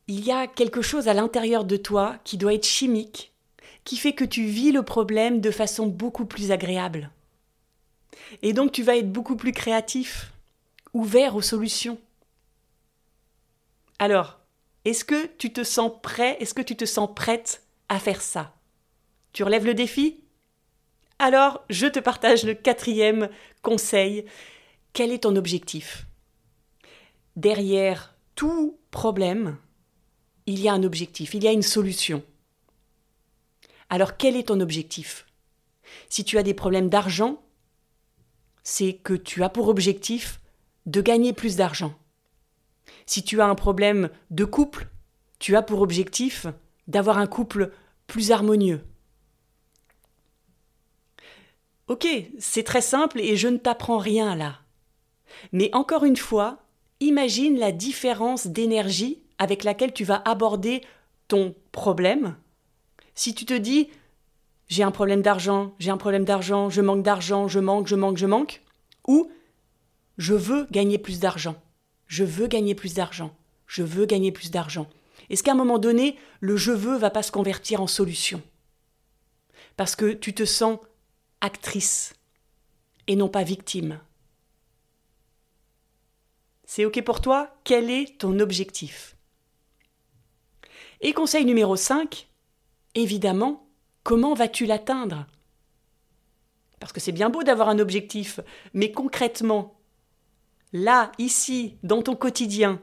il 0.08 0.26
y 0.26 0.32
a 0.32 0.48
quelque 0.48 0.82
chose 0.82 1.08
à 1.08 1.14
l'intérieur 1.14 1.66
de 1.66 1.78
toi 1.78 2.18
qui 2.24 2.38
doit 2.38 2.56
être 2.56 2.66
chimique, 2.66 3.32
qui 3.84 3.96
fait 3.96 4.14
que 4.14 4.26
tu 4.26 4.46
vis 4.46 4.72
le 4.72 4.84
problème 4.84 5.40
de 5.40 5.52
façon 5.52 5.86
beaucoup 5.86 6.26
plus 6.26 6.52
agréable. 6.52 7.12
Et 8.42 8.54
donc 8.54 8.72
tu 8.72 8.82
vas 8.82 8.98
être 8.98 9.12
beaucoup 9.12 9.36
plus 9.36 9.52
créatif, 9.52 10.34
ouvert 10.94 11.36
aux 11.36 11.42
solutions. 11.42 12.00
Alors, 14.00 14.40
est-ce 14.84 15.06
que 15.06 15.28
tu 15.38 15.54
te 15.54 15.64
sens 15.64 15.92
prêt 16.02 16.38
Est-ce 16.40 16.56
que 16.56 16.62
tu 16.62 16.76
te 16.76 16.86
sens 16.86 17.10
prête 17.16 17.62
à 17.88 18.00
faire 18.00 18.22
ça? 18.22 18.56
Tu 19.34 19.44
relèves 19.44 19.66
le 19.66 19.74
défi? 19.74 20.24
Alors, 21.20 21.64
je 21.70 21.88
te 21.88 22.00
partage 22.00 22.44
le 22.44 22.54
quatrième 22.54 23.30
conseil 23.62 24.26
quel 24.94 25.12
est 25.12 25.24
ton 25.24 25.36
objectif? 25.36 26.06
Derrière 27.36 28.16
tout 28.36 28.78
problème, 28.92 29.58
il 30.48 30.60
y 30.60 30.68
a 30.68 30.74
un 30.74 30.84
objectif, 30.84 31.34
il 31.34 31.44
y 31.44 31.48
a 31.48 31.52
une 31.52 31.62
solution. 31.62 32.24
Alors 33.90 34.18
quel 34.18 34.36
est 34.36 34.48
ton 34.48 34.60
objectif? 34.60 35.26
Si 36.10 36.26
tu 36.26 36.38
as 36.38 36.44
des 36.44 36.54
problèmes 36.54 36.90
d'argent, 36.90 37.42
c'est 38.64 38.94
que 38.94 39.14
tu 39.14 39.44
as 39.44 39.50
pour 39.50 39.70
objectif 39.70 40.42
de 40.86 41.02
gagner 41.02 41.34
plus 41.34 41.56
d'argent. 41.56 41.94
Si 43.06 43.24
tu 43.24 43.42
as 43.42 43.48
un 43.48 43.56
problème 43.56 44.10
de 44.30 44.46
couple, 44.46 44.88
tu 45.40 45.56
as 45.56 45.62
pour 45.62 45.82
objectif 45.82 46.48
d'avoir 46.88 47.18
un 47.18 47.28
couple 47.28 47.72
plus 48.08 48.32
harmonieux. 48.32 48.82
Ok, 51.92 52.08
c'est 52.40 52.64
très 52.64 52.80
simple 52.80 53.20
et 53.20 53.36
je 53.36 53.50
ne 53.50 53.58
t'apprends 53.58 53.98
rien 53.98 54.34
là. 54.34 54.60
Mais 55.52 55.70
encore 55.74 56.06
une 56.06 56.16
fois, 56.16 56.60
imagine 57.02 57.60
la 57.60 57.74
différence 57.74 58.48
d'énergie 58.48 59.20
avec 59.40 59.66
laquelle 59.66 59.92
tu 59.92 60.06
vas 60.06 60.22
aborder 60.24 60.84
ton 61.28 61.54
problème. 61.74 62.38
Si 63.14 63.36
tu 63.36 63.44
te 63.46 63.54
dis 63.54 63.90
j'ai 64.70 64.84
un 64.84 64.92
problème 64.92 65.22
d'argent, 65.22 65.74
j'ai 65.80 65.92
un 65.92 65.98
problème 65.98 66.24
d'argent, 66.24 66.70
je 66.70 66.80
manque 66.80 67.04
d'argent, 67.04 67.50
je 67.50 67.60
manque, 67.60 67.88
je 67.88 67.96
manque, 67.98 68.16
je 68.16 68.26
manque, 68.26 68.62
ou 69.06 69.30
je 70.18 70.34
veux 70.34 70.68
gagner 70.72 70.98
plus 70.98 71.20
d'argent, 71.20 71.62
je 72.08 72.24
veux 72.24 72.48
gagner 72.48 72.74
plus 72.74 72.94
d'argent, 72.94 73.36
je 73.68 73.84
veux 73.84 74.06
gagner 74.06 74.32
plus 74.32 74.50
d'argent. 74.50 74.88
Est-ce 75.30 75.44
qu'à 75.44 75.52
un 75.52 75.56
moment 75.56 75.78
donné, 75.78 76.16
le 76.40 76.56
je 76.56 76.72
veux 76.72 76.96
va 76.96 77.10
pas 77.10 77.22
se 77.22 77.34
convertir 77.34 77.82
en 77.82 77.88
solution? 77.88 78.42
Parce 79.76 79.98
que 79.98 80.14
tu 80.14 80.34
te 80.34 80.46
sens 80.46 80.80
actrice 81.42 82.14
et 83.08 83.16
non 83.16 83.30
pas 83.30 83.44
victime. 83.44 84.00
C'est 86.66 86.86
OK 86.86 87.02
pour 87.04 87.20
toi? 87.20 87.54
Quel 87.64 87.90
est 87.90 88.20
ton 88.20 88.40
objectif? 88.40 89.18
Et 91.02 91.14
conseil 91.14 91.44
numéro 91.46 91.76
5, 91.76 92.28
évidemment, 92.96 93.68
comment 94.04 94.34
vas-tu 94.34 94.66
l'atteindre? 94.66 95.26
Parce 96.80 96.94
que 96.94 97.00
c'est 97.00 97.12
bien 97.12 97.30
beau 97.30 97.44
d'avoir 97.44 97.70
un 97.70 97.80
objectif, 97.80 98.40
mais 98.74 98.92
concrètement, 98.92 99.80
là, 100.74 101.12
ici, 101.18 101.78
dans 101.84 102.02
ton 102.02 102.16
quotidien, 102.16 102.82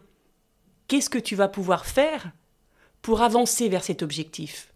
qu'est-ce 0.89 1.11
que 1.11 1.19
tu 1.19 1.35
vas 1.37 1.49
pouvoir 1.49 1.87
faire 1.87 2.33
pour 3.03 3.23
avancer 3.23 3.69
vers 3.69 3.85
cet 3.85 4.03
objectif? 4.03 4.75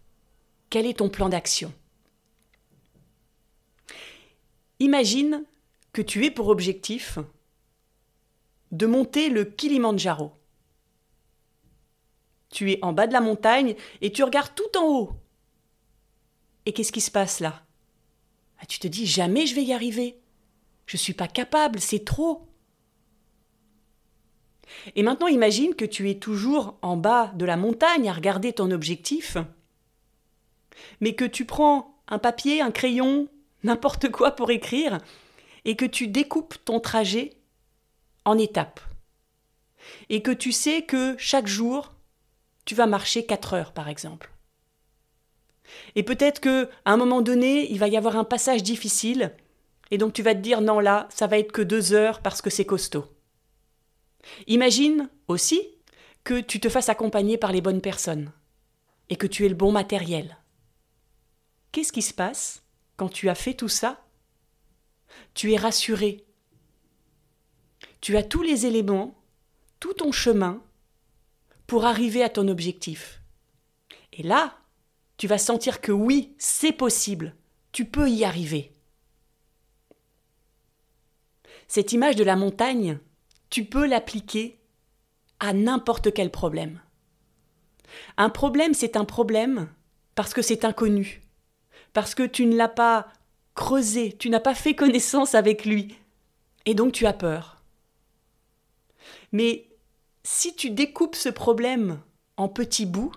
Quel 0.69 0.85
est 0.85 0.99
ton 0.99 1.09
plan 1.09 1.29
d'action? 1.29 1.73
Imagine 4.79 5.43
que 5.91 6.01
tu 6.01 6.25
aies 6.25 6.31
pour 6.31 6.47
objectif 6.47 7.19
de 8.71 8.85
monter 8.87 9.29
le 9.29 9.45
Kilimandjaro. 9.45 10.33
Tu 12.49 12.71
es 12.71 12.79
en 12.83 12.93
bas 12.93 13.07
de 13.07 13.13
la 13.13 13.21
montagne 13.21 13.75
et 14.01 14.11
tu 14.11 14.23
regardes 14.23 14.53
tout 14.55 14.77
en 14.77 14.85
haut. 14.85 15.11
Et 16.65 16.73
qu'est-ce 16.73 16.91
qui 16.91 17.01
se 17.01 17.11
passe 17.11 17.39
là? 17.39 17.63
Ah, 18.59 18.65
Tu 18.65 18.79
te 18.79 18.87
dis 18.87 19.05
jamais 19.05 19.45
je 19.45 19.55
vais 19.55 19.63
y 19.63 19.73
arriver. 19.73 20.19
Je 20.85 20.97
ne 20.97 20.99
suis 20.99 21.13
pas 21.13 21.27
capable, 21.27 21.79
c'est 21.79 22.03
trop. 22.03 22.47
Et 24.95 25.03
maintenant 25.03 25.27
imagine 25.27 25.75
que 25.75 25.85
tu 25.85 26.09
es 26.09 26.15
toujours 26.15 26.77
en 26.81 26.97
bas 26.97 27.31
de 27.35 27.45
la 27.45 27.57
montagne 27.57 28.09
à 28.09 28.13
regarder 28.13 28.53
ton 28.53 28.71
objectif, 28.71 29.37
mais 30.99 31.13
que 31.13 31.25
tu 31.25 31.45
prends 31.45 32.01
un 32.07 32.19
papier, 32.19 32.61
un 32.61 32.71
crayon, 32.71 33.27
n'importe 33.63 34.09
quoi 34.09 34.31
pour 34.31 34.51
écrire, 34.51 34.97
et 35.65 35.75
que 35.75 35.85
tu 35.85 36.07
découpes 36.07 36.55
ton 36.65 36.79
trajet 36.79 37.37
en 38.25 38.37
étapes. 38.37 38.81
Et 40.09 40.21
que 40.21 40.31
tu 40.31 40.51
sais 40.51 40.83
que 40.83 41.15
chaque 41.17 41.47
jour, 41.47 41.93
tu 42.65 42.75
vas 42.75 42.87
marcher 42.87 43.25
4 43.25 43.53
heures, 43.53 43.73
par 43.73 43.89
exemple. 43.89 44.31
Et 45.95 46.03
peut-être 46.03 46.39
que 46.39 46.69
à 46.85 46.91
un 46.91 46.97
moment 46.97 47.21
donné, 47.21 47.71
il 47.71 47.79
va 47.79 47.87
y 47.87 47.97
avoir 47.97 48.17
un 48.17 48.23
passage 48.23 48.63
difficile, 48.63 49.35
et 49.91 49.97
donc 49.97 50.13
tu 50.13 50.23
vas 50.23 50.35
te 50.35 50.39
dire 50.39 50.61
non 50.61 50.79
là, 50.79 51.07
ça 51.09 51.27
va 51.27 51.37
être 51.37 51.51
que 51.51 51.61
deux 51.61 51.93
heures 51.93 52.21
parce 52.21 52.41
que 52.41 52.49
c'est 52.49 52.65
costaud. 52.65 53.05
Imagine 54.47 55.09
aussi 55.27 55.61
que 56.23 56.39
tu 56.39 56.59
te 56.59 56.69
fasses 56.69 56.89
accompagner 56.89 57.37
par 57.37 57.51
les 57.51 57.61
bonnes 57.61 57.81
personnes 57.81 58.31
et 59.09 59.17
que 59.17 59.27
tu 59.27 59.45
aies 59.45 59.49
le 59.49 59.55
bon 59.55 59.71
matériel. 59.71 60.37
Qu'est-ce 61.71 61.91
qui 61.91 62.01
se 62.01 62.13
passe? 62.13 62.62
Quand 63.03 63.09
tu 63.09 63.27
as 63.27 63.35
fait 63.35 63.53
tout 63.53 63.67
ça 63.67 64.01
Tu 65.33 65.51
es 65.51 65.57
rassuré. 65.57 66.25
Tu 67.99 68.15
as 68.15 68.23
tous 68.23 68.43
les 68.43 68.65
éléments, 68.65 69.21
tout 69.81 69.93
ton 69.93 70.13
chemin 70.13 70.63
pour 71.67 71.83
arriver 71.83 72.23
à 72.23 72.29
ton 72.29 72.47
objectif. 72.47 73.21
Et 74.13 74.23
là, 74.23 74.57
tu 75.17 75.27
vas 75.27 75.37
sentir 75.37 75.81
que 75.81 75.91
oui, 75.91 76.33
c'est 76.37 76.71
possible, 76.71 77.35
tu 77.73 77.83
peux 77.83 78.09
y 78.09 78.23
arriver. 78.23 78.71
Cette 81.67 81.91
image 81.91 82.15
de 82.15 82.23
la 82.23 82.37
montagne, 82.37 82.99
tu 83.49 83.65
peux 83.65 83.85
l'appliquer 83.85 84.61
à 85.41 85.51
n'importe 85.51 86.13
quel 86.13 86.31
problème. 86.31 86.81
Un 88.15 88.29
problème, 88.29 88.73
c'est 88.73 88.95
un 88.95 89.03
problème 89.03 89.67
parce 90.15 90.33
que 90.33 90.41
c'est 90.41 90.63
inconnu, 90.63 91.22
parce 91.93 92.15
que 92.15 92.23
tu 92.23 92.45
ne 92.45 92.55
l'as 92.55 92.69
pas 92.69 93.07
creusé, 93.55 94.15
tu 94.17 94.29
n'as 94.29 94.39
pas 94.39 94.55
fait 94.55 94.75
connaissance 94.75 95.35
avec 95.35 95.65
lui, 95.65 95.95
et 96.65 96.73
donc 96.73 96.91
tu 96.91 97.05
as 97.05 97.13
peur. 97.13 97.63
Mais 99.31 99.67
si 100.23 100.55
tu 100.55 100.69
découpes 100.69 101.15
ce 101.15 101.29
problème 101.29 102.01
en 102.37 102.49
petits 102.49 102.85
bouts, 102.85 103.11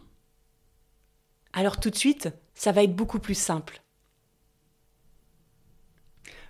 alors 1.52 1.80
tout 1.80 1.90
de 1.90 1.96
suite, 1.96 2.28
ça 2.54 2.72
va 2.72 2.82
être 2.82 2.94
beaucoup 2.94 3.18
plus 3.18 3.34
simple. 3.34 3.80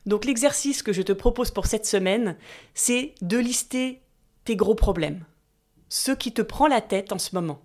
Donc 0.07 0.25
l'exercice 0.25 0.83
que 0.83 0.93
je 0.93 1.03
te 1.03 1.13
propose 1.13 1.51
pour 1.51 1.67
cette 1.67 1.87
semaine, 1.87 2.37
c'est 2.75 3.15
de 3.23 3.39
lister 3.39 4.03
tes 4.45 4.57
gros 4.57 4.77
problèmes, 4.77 5.25
ce 5.89 6.13
qui 6.13 6.33
te 6.33 6.43
prend 6.43 6.69
la 6.69 6.81
tête 6.81 7.13
en 7.13 7.19
ce 7.19 7.35
moment. 7.35 7.61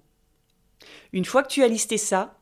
Une 1.13 1.25
fois 1.25 1.43
que 1.43 1.49
tu 1.51 1.63
as 1.63 1.67
listé 1.67 1.97
ça, 1.97 2.39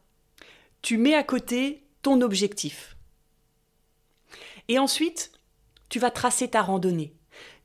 tu 0.82 0.97
mets 0.97 1.15
à 1.15 1.23
côté 1.23 1.84
ton 2.02 2.22
objectif. 2.22 2.98
Et 4.68 4.80
ensuite, 4.80 5.32
tu 5.90 6.00
vas 6.00 6.12
tracer 6.12 6.50
ta 6.50 6.62
randonnée. 6.62 7.14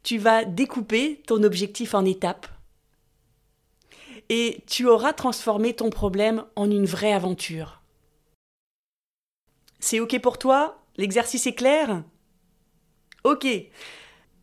Tu 0.03 0.19
vas 0.19 0.45
découper 0.45 1.23
ton 1.27 1.43
objectif 1.43 1.95
en 1.95 2.05
étapes. 2.05 2.47
Et 4.29 4.63
tu 4.67 4.87
auras 4.87 5.13
transformé 5.13 5.75
ton 5.75 5.91
problème 5.91 6.45
en 6.57 6.71
une 6.71 6.87
vraie 6.87 7.13
aventure. 7.13 7.83
C'est 9.81 10.01
OK 10.01 10.19
pour 10.21 10.39
toi? 10.39 10.83
L'exercice 10.97 11.47
est 11.47 11.55
clair? 11.55 12.05
Ok, 13.25 13.47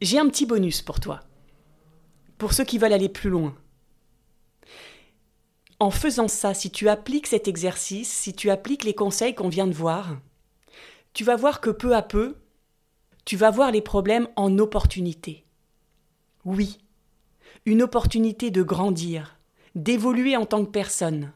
j'ai 0.01 0.19
un 0.19 0.27
petit 0.27 0.45
bonus 0.45 0.81
pour 0.81 0.99
toi, 0.99 1.19
pour 2.37 2.53
ceux 2.53 2.63
qui 2.63 2.79
veulent 2.79 2.93
aller 2.93 3.09
plus 3.09 3.29
loin. 3.29 3.55
En 5.81 5.89
faisant 5.89 6.27
ça, 6.27 6.53
si 6.53 6.69
tu 6.69 6.89
appliques 6.89 7.25
cet 7.25 7.47
exercice, 7.47 8.07
si 8.07 8.35
tu 8.35 8.51
appliques 8.51 8.83
les 8.83 8.93
conseils 8.93 9.33
qu'on 9.33 9.49
vient 9.49 9.65
de 9.65 9.73
voir, 9.73 10.19
tu 11.13 11.23
vas 11.23 11.35
voir 11.35 11.59
que 11.59 11.71
peu 11.71 11.95
à 11.95 12.03
peu, 12.03 12.35
tu 13.25 13.35
vas 13.35 13.49
voir 13.49 13.71
les 13.71 13.81
problèmes 13.81 14.27
en 14.35 14.59
opportunité. 14.59 15.43
Oui, 16.45 16.77
une 17.65 17.81
opportunité 17.81 18.51
de 18.51 18.61
grandir, 18.61 19.39
d'évoluer 19.73 20.37
en 20.37 20.45
tant 20.45 20.63
que 20.63 20.69
personne. 20.69 21.31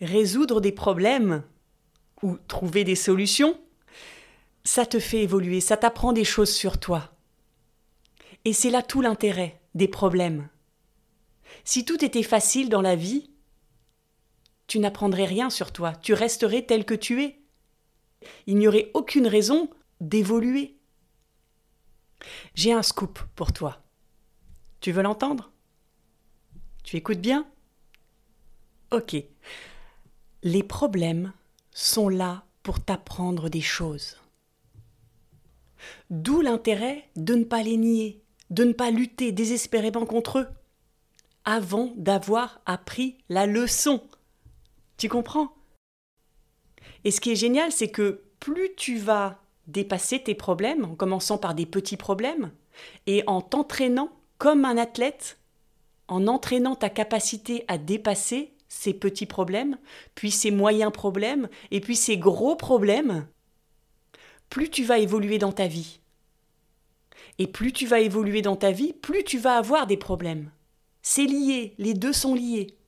Résoudre 0.00 0.62
des 0.62 0.72
problèmes 0.72 1.42
ou 2.22 2.38
trouver 2.48 2.84
des 2.84 2.96
solutions, 2.96 3.60
ça 4.64 4.86
te 4.86 4.98
fait 4.98 5.22
évoluer, 5.22 5.60
ça 5.60 5.76
t'apprend 5.76 6.14
des 6.14 6.24
choses 6.24 6.54
sur 6.54 6.80
toi. 6.80 7.12
Et 8.46 8.54
c'est 8.54 8.70
là 8.70 8.80
tout 8.80 9.02
l'intérêt 9.02 9.60
des 9.74 9.86
problèmes. 9.86 10.48
Si 11.64 11.84
tout 11.84 12.04
était 12.04 12.22
facile 12.22 12.68
dans 12.68 12.82
la 12.82 12.94
vie, 12.94 13.30
tu 14.66 14.78
n'apprendrais 14.78 15.24
rien 15.24 15.50
sur 15.50 15.72
toi, 15.72 15.94
tu 15.94 16.12
resterais 16.12 16.62
tel 16.62 16.84
que 16.84 16.94
tu 16.94 17.22
es. 17.22 17.40
Il 18.46 18.56
n'y 18.56 18.68
aurait 18.68 18.90
aucune 18.94 19.26
raison 19.26 19.70
d'évoluer. 20.00 20.76
J'ai 22.54 22.72
un 22.72 22.82
scoop 22.82 23.18
pour 23.34 23.52
toi. 23.52 23.82
Tu 24.80 24.92
veux 24.92 25.02
l'entendre? 25.02 25.52
Tu 26.82 26.96
écoutes 26.96 27.20
bien? 27.20 27.46
Ok. 28.90 29.16
Les 30.42 30.62
problèmes 30.62 31.32
sont 31.72 32.08
là 32.08 32.44
pour 32.62 32.80
t'apprendre 32.80 33.48
des 33.48 33.62
choses. 33.62 34.18
D'où 36.10 36.40
l'intérêt 36.40 37.08
de 37.16 37.34
ne 37.34 37.44
pas 37.44 37.62
les 37.62 37.76
nier, 37.76 38.22
de 38.50 38.64
ne 38.64 38.72
pas 38.72 38.90
lutter 38.90 39.32
désespérément 39.32 40.06
contre 40.06 40.38
eux, 40.38 40.48
avant 41.44 41.92
d'avoir 41.96 42.60
appris 42.66 43.18
la 43.28 43.46
leçon. 43.46 44.02
Tu 44.96 45.08
comprends? 45.08 45.54
Et 47.04 47.10
ce 47.10 47.20
qui 47.20 47.32
est 47.32 47.36
génial, 47.36 47.72
c'est 47.72 47.90
que 47.90 48.22
plus 48.40 48.74
tu 48.76 48.98
vas 48.98 49.40
dépasser 49.66 50.22
tes 50.22 50.34
problèmes 50.34 50.84
en 50.84 50.94
commençant 50.94 51.38
par 51.38 51.54
des 51.54 51.66
petits 51.66 51.96
problèmes 51.96 52.52
et 53.06 53.22
en 53.26 53.40
t'entraînant 53.40 54.10
comme 54.38 54.64
un 54.64 54.76
athlète, 54.76 55.38
en 56.08 56.26
entraînant 56.26 56.76
ta 56.76 56.90
capacité 56.90 57.64
à 57.68 57.78
dépasser 57.78 58.52
ces 58.68 58.92
petits 58.92 59.26
problèmes, 59.26 59.78
puis 60.14 60.30
ces 60.30 60.50
moyens 60.50 60.92
problèmes, 60.92 61.48
et 61.70 61.80
puis 61.80 61.96
ces 61.96 62.18
gros 62.18 62.56
problèmes, 62.56 63.26
plus 64.50 64.68
tu 64.68 64.84
vas 64.84 64.98
évoluer 64.98 65.38
dans 65.38 65.52
ta 65.52 65.66
vie. 65.66 66.00
Et 67.38 67.46
plus 67.46 67.72
tu 67.72 67.86
vas 67.86 68.00
évoluer 68.00 68.42
dans 68.42 68.56
ta 68.56 68.72
vie, 68.72 68.92
plus 68.92 69.24
tu 69.24 69.38
vas 69.38 69.56
avoir 69.56 69.86
des 69.86 69.96
problèmes. 69.96 70.50
C'est 71.06 71.26
lié, 71.26 71.74
les 71.76 71.92
deux 71.92 72.14
sont 72.14 72.34
liés. 72.34 72.78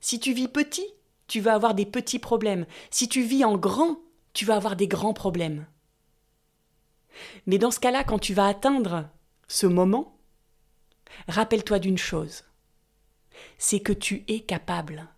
Si 0.00 0.20
tu 0.20 0.32
vis 0.32 0.46
petit, 0.46 0.86
tu 1.26 1.40
vas 1.40 1.54
avoir 1.54 1.74
des 1.74 1.84
petits 1.84 2.20
problèmes. 2.20 2.64
Si 2.90 3.08
tu 3.08 3.22
vis 3.22 3.44
en 3.44 3.58
grand, 3.58 3.98
tu 4.34 4.44
vas 4.44 4.54
avoir 4.54 4.76
des 4.76 4.86
grands 4.86 5.14
problèmes. 5.14 5.66
Mais 7.46 7.58
dans 7.58 7.72
ce 7.72 7.80
cas-là, 7.80 8.04
quand 8.04 8.20
tu 8.20 8.34
vas 8.34 8.46
atteindre 8.46 9.10
ce 9.48 9.66
moment, 9.66 10.16
rappelle-toi 11.26 11.80
d'une 11.80 11.98
chose, 11.98 12.44
c'est 13.58 13.80
que 13.80 13.92
tu 13.92 14.22
es 14.28 14.38
capable. 14.38 15.08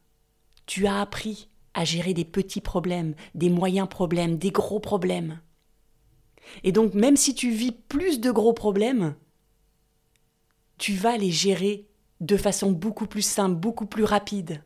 Tu 0.65 0.87
as 0.87 1.03
appris 1.03 1.51
à 1.75 1.85
gérer 1.85 2.15
des 2.15 2.25
petits 2.25 2.63
problèmes, 2.63 3.15
des 3.35 3.51
moyens 3.51 3.91
problèmes, 3.91 4.39
des 4.39 4.53
gros 4.53 4.81
problèmes. 4.81 5.39
Et 6.65 6.73
donc 6.73 6.95
même 6.95 7.19
si 7.19 7.35
tu 7.35 7.51
vis 7.51 7.73
plus 7.73 8.21
de 8.21 8.31
gros 8.31 8.55
problèmes, 8.55 9.15
tu 10.79 10.95
vas 10.95 11.19
les 11.19 11.31
gérer 11.31 11.90
de 12.21 12.37
façon 12.37 12.71
beaucoup 12.71 13.07
plus 13.07 13.23
simple, 13.23 13.57
beaucoup 13.57 13.87
plus 13.87 14.05
rapide. 14.05 14.63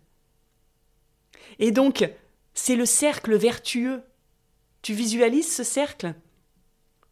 Et 1.59 1.71
donc, 1.71 2.09
c'est 2.53 2.77
le 2.77 2.87
cercle 2.87 3.37
vertueux. 3.37 4.03
Tu 4.83 4.93
visualises 4.93 5.55
ce 5.55 5.63
cercle? 5.63 6.15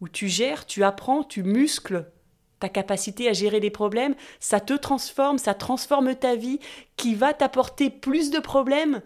Où 0.01 0.09
tu 0.09 0.29
gères, 0.29 0.67
tu 0.67 0.83
apprends, 0.83 1.23
tu 1.23 1.43
muscles 1.43 2.11
ta 2.59 2.69
capacité 2.69 3.29
à 3.29 3.33
gérer 3.33 3.59
les 3.59 3.71
problèmes, 3.71 4.15
ça 4.39 4.61
te 4.61 4.75
transforme, 4.75 5.39
ça 5.39 5.53
transforme 5.53 6.15
ta 6.15 6.37
vie, 6.37 6.61
qui 6.97 7.17
va 7.17 7.35
t'apporter 7.35 7.91
plus 7.91 8.31
de 8.31 8.39
problèmes, 8.39 9.03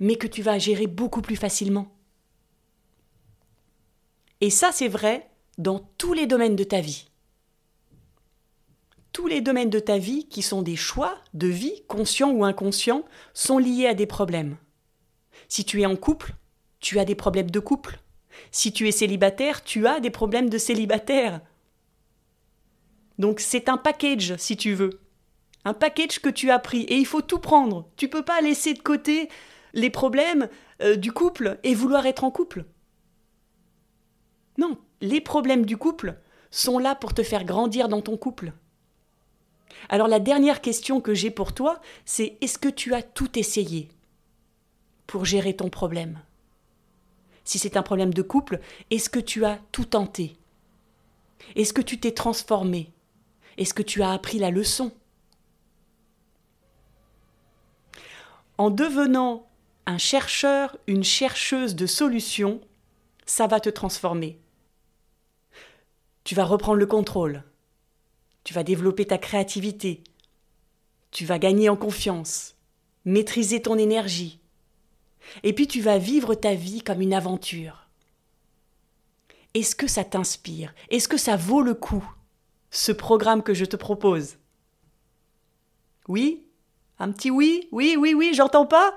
mais 0.00 0.16
que 0.16 0.26
tu 0.26 0.42
vas 0.42 0.58
gérer 0.58 0.88
beaucoup 0.88 1.22
plus 1.22 1.36
facilement. 1.36 1.86
Et 4.40 4.50
ça, 4.50 4.70
c'est 4.72 4.88
vrai 4.88 5.30
dans 5.56 5.78
tous 5.98 6.14
les 6.14 6.26
domaines 6.26 6.56
de 6.56 6.64
ta 6.64 6.80
vie. 6.80 7.09
Tous 9.20 9.26
les 9.26 9.42
domaines 9.42 9.68
de 9.68 9.80
ta 9.80 9.98
vie 9.98 10.26
qui 10.28 10.40
sont 10.40 10.62
des 10.62 10.76
choix 10.76 11.18
de 11.34 11.46
vie, 11.46 11.82
conscients 11.88 12.30
ou 12.30 12.42
inconscients, 12.42 13.04
sont 13.34 13.58
liés 13.58 13.86
à 13.86 13.92
des 13.92 14.06
problèmes. 14.06 14.56
Si 15.46 15.66
tu 15.66 15.82
es 15.82 15.84
en 15.84 15.94
couple, 15.94 16.32
tu 16.78 16.98
as 16.98 17.04
des 17.04 17.14
problèmes 17.14 17.50
de 17.50 17.60
couple. 17.60 18.00
Si 18.50 18.72
tu 18.72 18.88
es 18.88 18.92
célibataire, 18.92 19.62
tu 19.62 19.86
as 19.86 20.00
des 20.00 20.08
problèmes 20.08 20.48
de 20.48 20.56
célibataire. 20.56 21.42
Donc 23.18 23.40
c'est 23.40 23.68
un 23.68 23.76
package, 23.76 24.36
si 24.38 24.56
tu 24.56 24.72
veux. 24.72 24.98
Un 25.66 25.74
package 25.74 26.20
que 26.20 26.30
tu 26.30 26.50
as 26.50 26.58
pris 26.58 26.84
et 26.84 26.96
il 26.96 27.06
faut 27.06 27.20
tout 27.20 27.40
prendre. 27.40 27.90
Tu 27.98 28.08
peux 28.08 28.24
pas 28.24 28.40
laisser 28.40 28.72
de 28.72 28.80
côté 28.80 29.28
les 29.74 29.90
problèmes 29.90 30.48
euh, 30.80 30.96
du 30.96 31.12
couple 31.12 31.58
et 31.62 31.74
vouloir 31.74 32.06
être 32.06 32.24
en 32.24 32.30
couple. 32.30 32.64
Non, 34.56 34.78
les 35.02 35.20
problèmes 35.20 35.66
du 35.66 35.76
couple 35.76 36.16
sont 36.50 36.78
là 36.78 36.94
pour 36.94 37.12
te 37.12 37.22
faire 37.22 37.44
grandir 37.44 37.90
dans 37.90 38.00
ton 38.00 38.16
couple. 38.16 38.54
Alors 39.88 40.08
la 40.08 40.20
dernière 40.20 40.60
question 40.60 41.00
que 41.00 41.14
j'ai 41.14 41.30
pour 41.30 41.52
toi, 41.54 41.80
c'est 42.04 42.36
est-ce 42.40 42.58
que 42.58 42.68
tu 42.68 42.94
as 42.94 43.02
tout 43.02 43.38
essayé 43.38 43.88
pour 45.06 45.24
gérer 45.24 45.54
ton 45.54 45.68
problème? 45.68 46.20
Si 47.44 47.58
c'est 47.58 47.76
un 47.76 47.82
problème 47.82 48.14
de 48.14 48.22
couple, 48.22 48.60
est-ce 48.90 49.10
que 49.10 49.18
tu 49.18 49.44
as 49.44 49.58
tout 49.72 49.84
tenté? 49.84 50.36
Est-ce 51.56 51.72
que 51.72 51.80
tu 51.80 51.98
t'es 51.98 52.12
transformé? 52.12 52.92
Est-ce 53.56 53.74
que 53.74 53.82
tu 53.82 54.02
as 54.02 54.12
appris 54.12 54.38
la 54.38 54.50
leçon? 54.50 54.92
En 58.58 58.70
devenant 58.70 59.48
un 59.86 59.98
chercheur, 59.98 60.76
une 60.86 61.02
chercheuse 61.02 61.74
de 61.74 61.86
solutions, 61.86 62.60
ça 63.26 63.46
va 63.46 63.58
te 63.58 63.70
transformer. 63.70 64.38
Tu 66.24 66.34
vas 66.34 66.44
reprendre 66.44 66.78
le 66.78 66.86
contrôle. 66.86 67.42
Tu 68.44 68.54
vas 68.54 68.62
développer 68.62 69.06
ta 69.06 69.18
créativité. 69.18 70.02
Tu 71.10 71.24
vas 71.24 71.38
gagner 71.38 71.68
en 71.68 71.76
confiance, 71.76 72.54
maîtriser 73.04 73.60
ton 73.62 73.76
énergie, 73.76 74.40
et 75.42 75.52
puis 75.52 75.66
tu 75.66 75.80
vas 75.80 75.98
vivre 75.98 76.34
ta 76.34 76.54
vie 76.54 76.82
comme 76.82 77.00
une 77.00 77.14
aventure. 77.14 77.86
Est-ce 79.54 79.74
que 79.74 79.88
ça 79.88 80.04
t'inspire? 80.04 80.72
Est-ce 80.90 81.08
que 81.08 81.16
ça 81.16 81.36
vaut 81.36 81.62
le 81.62 81.74
coup, 81.74 82.08
ce 82.70 82.92
programme 82.92 83.42
que 83.42 83.54
je 83.54 83.64
te 83.64 83.76
propose? 83.76 84.36
Oui? 86.06 86.44
Un 86.98 87.10
petit 87.10 87.30
oui? 87.30 87.68
Oui, 87.72 87.96
oui, 87.98 88.14
oui, 88.14 88.32
j'entends 88.34 88.66
pas? 88.66 88.96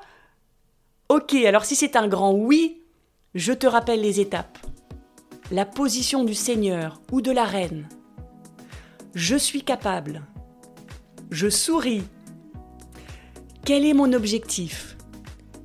Ok, 1.10 1.34
alors 1.34 1.66
si 1.66 1.76
c'est 1.76 1.96
un 1.96 2.08
grand 2.08 2.34
oui, 2.34 2.82
je 3.34 3.54
te 3.54 3.66
rappelle 3.66 4.02
les 4.02 4.20
étapes. 4.20 4.60
La 5.52 5.66
position 5.66 6.24
du 6.24 6.36
Seigneur 6.36 7.02
ou 7.12 7.22
de 7.22 7.32
la 7.32 7.46
Reine. 7.46 7.90
Je 9.14 9.36
suis 9.36 9.62
capable. 9.62 10.24
Je 11.30 11.48
souris. 11.48 12.04
Quel 13.64 13.86
est 13.86 13.94
mon 13.94 14.12
objectif? 14.12 14.98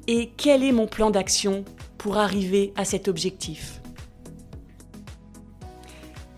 Et 0.06 0.30
quel 0.36 0.62
est 0.62 0.72
mon 0.72 0.86
plan 0.86 1.10
d'action 1.10 1.64
pour 1.96 2.18
arriver 2.18 2.74
à 2.76 2.84
cet 2.84 3.08
objectif? 3.08 3.80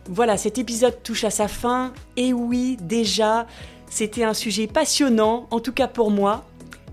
Voilà, 0.07 0.37
cet 0.37 0.59
épisode 0.59 1.03
touche 1.03 1.25
à 1.25 1.31
sa 1.31 1.49
fin, 1.49 1.93
et 2.17 2.33
oui, 2.33 2.77
déjà, 2.81 3.49
c'était 3.89 4.25
un 4.25 4.35
sujet 4.35 4.69
passionnant, 4.69 5.49
en 5.51 5.59
tout 5.59 5.73
cas 5.73 5.89
pour 5.89 6.13
moi. 6.13 6.45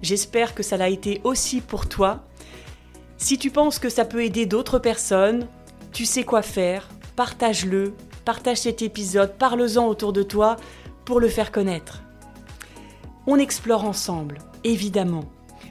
J'espère 0.01 0.55
que 0.55 0.63
ça 0.63 0.77
l'a 0.77 0.89
été 0.89 1.21
aussi 1.25 1.61
pour 1.61 1.87
toi. 1.87 2.25
Si 3.17 3.37
tu 3.37 3.51
penses 3.51 3.77
que 3.77 3.89
ça 3.89 4.03
peut 4.03 4.23
aider 4.23 4.47
d'autres 4.47 4.79
personnes, 4.79 5.47
tu 5.93 6.05
sais 6.05 6.23
quoi 6.23 6.41
faire, 6.41 6.89
partage-le, 7.15 7.93
partage 8.27 8.57
cet 8.57 8.81
épisode, 8.81 9.37
parle-en 9.37 9.87
autour 9.87 10.11
de 10.11 10.21
toi 10.21 10.57
pour 11.05 11.21
le 11.21 11.29
faire 11.29 11.49
connaître. 11.49 12.01
On 13.25 13.39
explore 13.39 13.85
ensemble, 13.85 14.39
évidemment. 14.65 15.23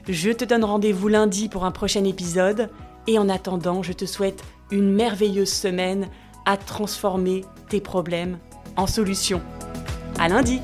Je 0.09 0.31
te 0.31 0.43
donne 0.43 0.63
rendez-vous 0.63 1.07
lundi 1.07 1.49
pour 1.49 1.65
un 1.65 1.71
prochain 1.71 2.03
épisode 2.03 2.71
et 3.05 3.19
en 3.19 3.29
attendant, 3.29 3.83
je 3.83 3.93
te 3.93 4.05
souhaite 4.05 4.43
une 4.71 4.91
merveilleuse 4.91 5.53
semaine 5.53 6.09
à 6.47 6.57
transformer 6.57 7.45
tes 7.69 7.79
problèmes 7.79 8.39
en 8.75 8.87
solutions. 8.87 9.43
À 10.17 10.27
lundi! 10.27 10.59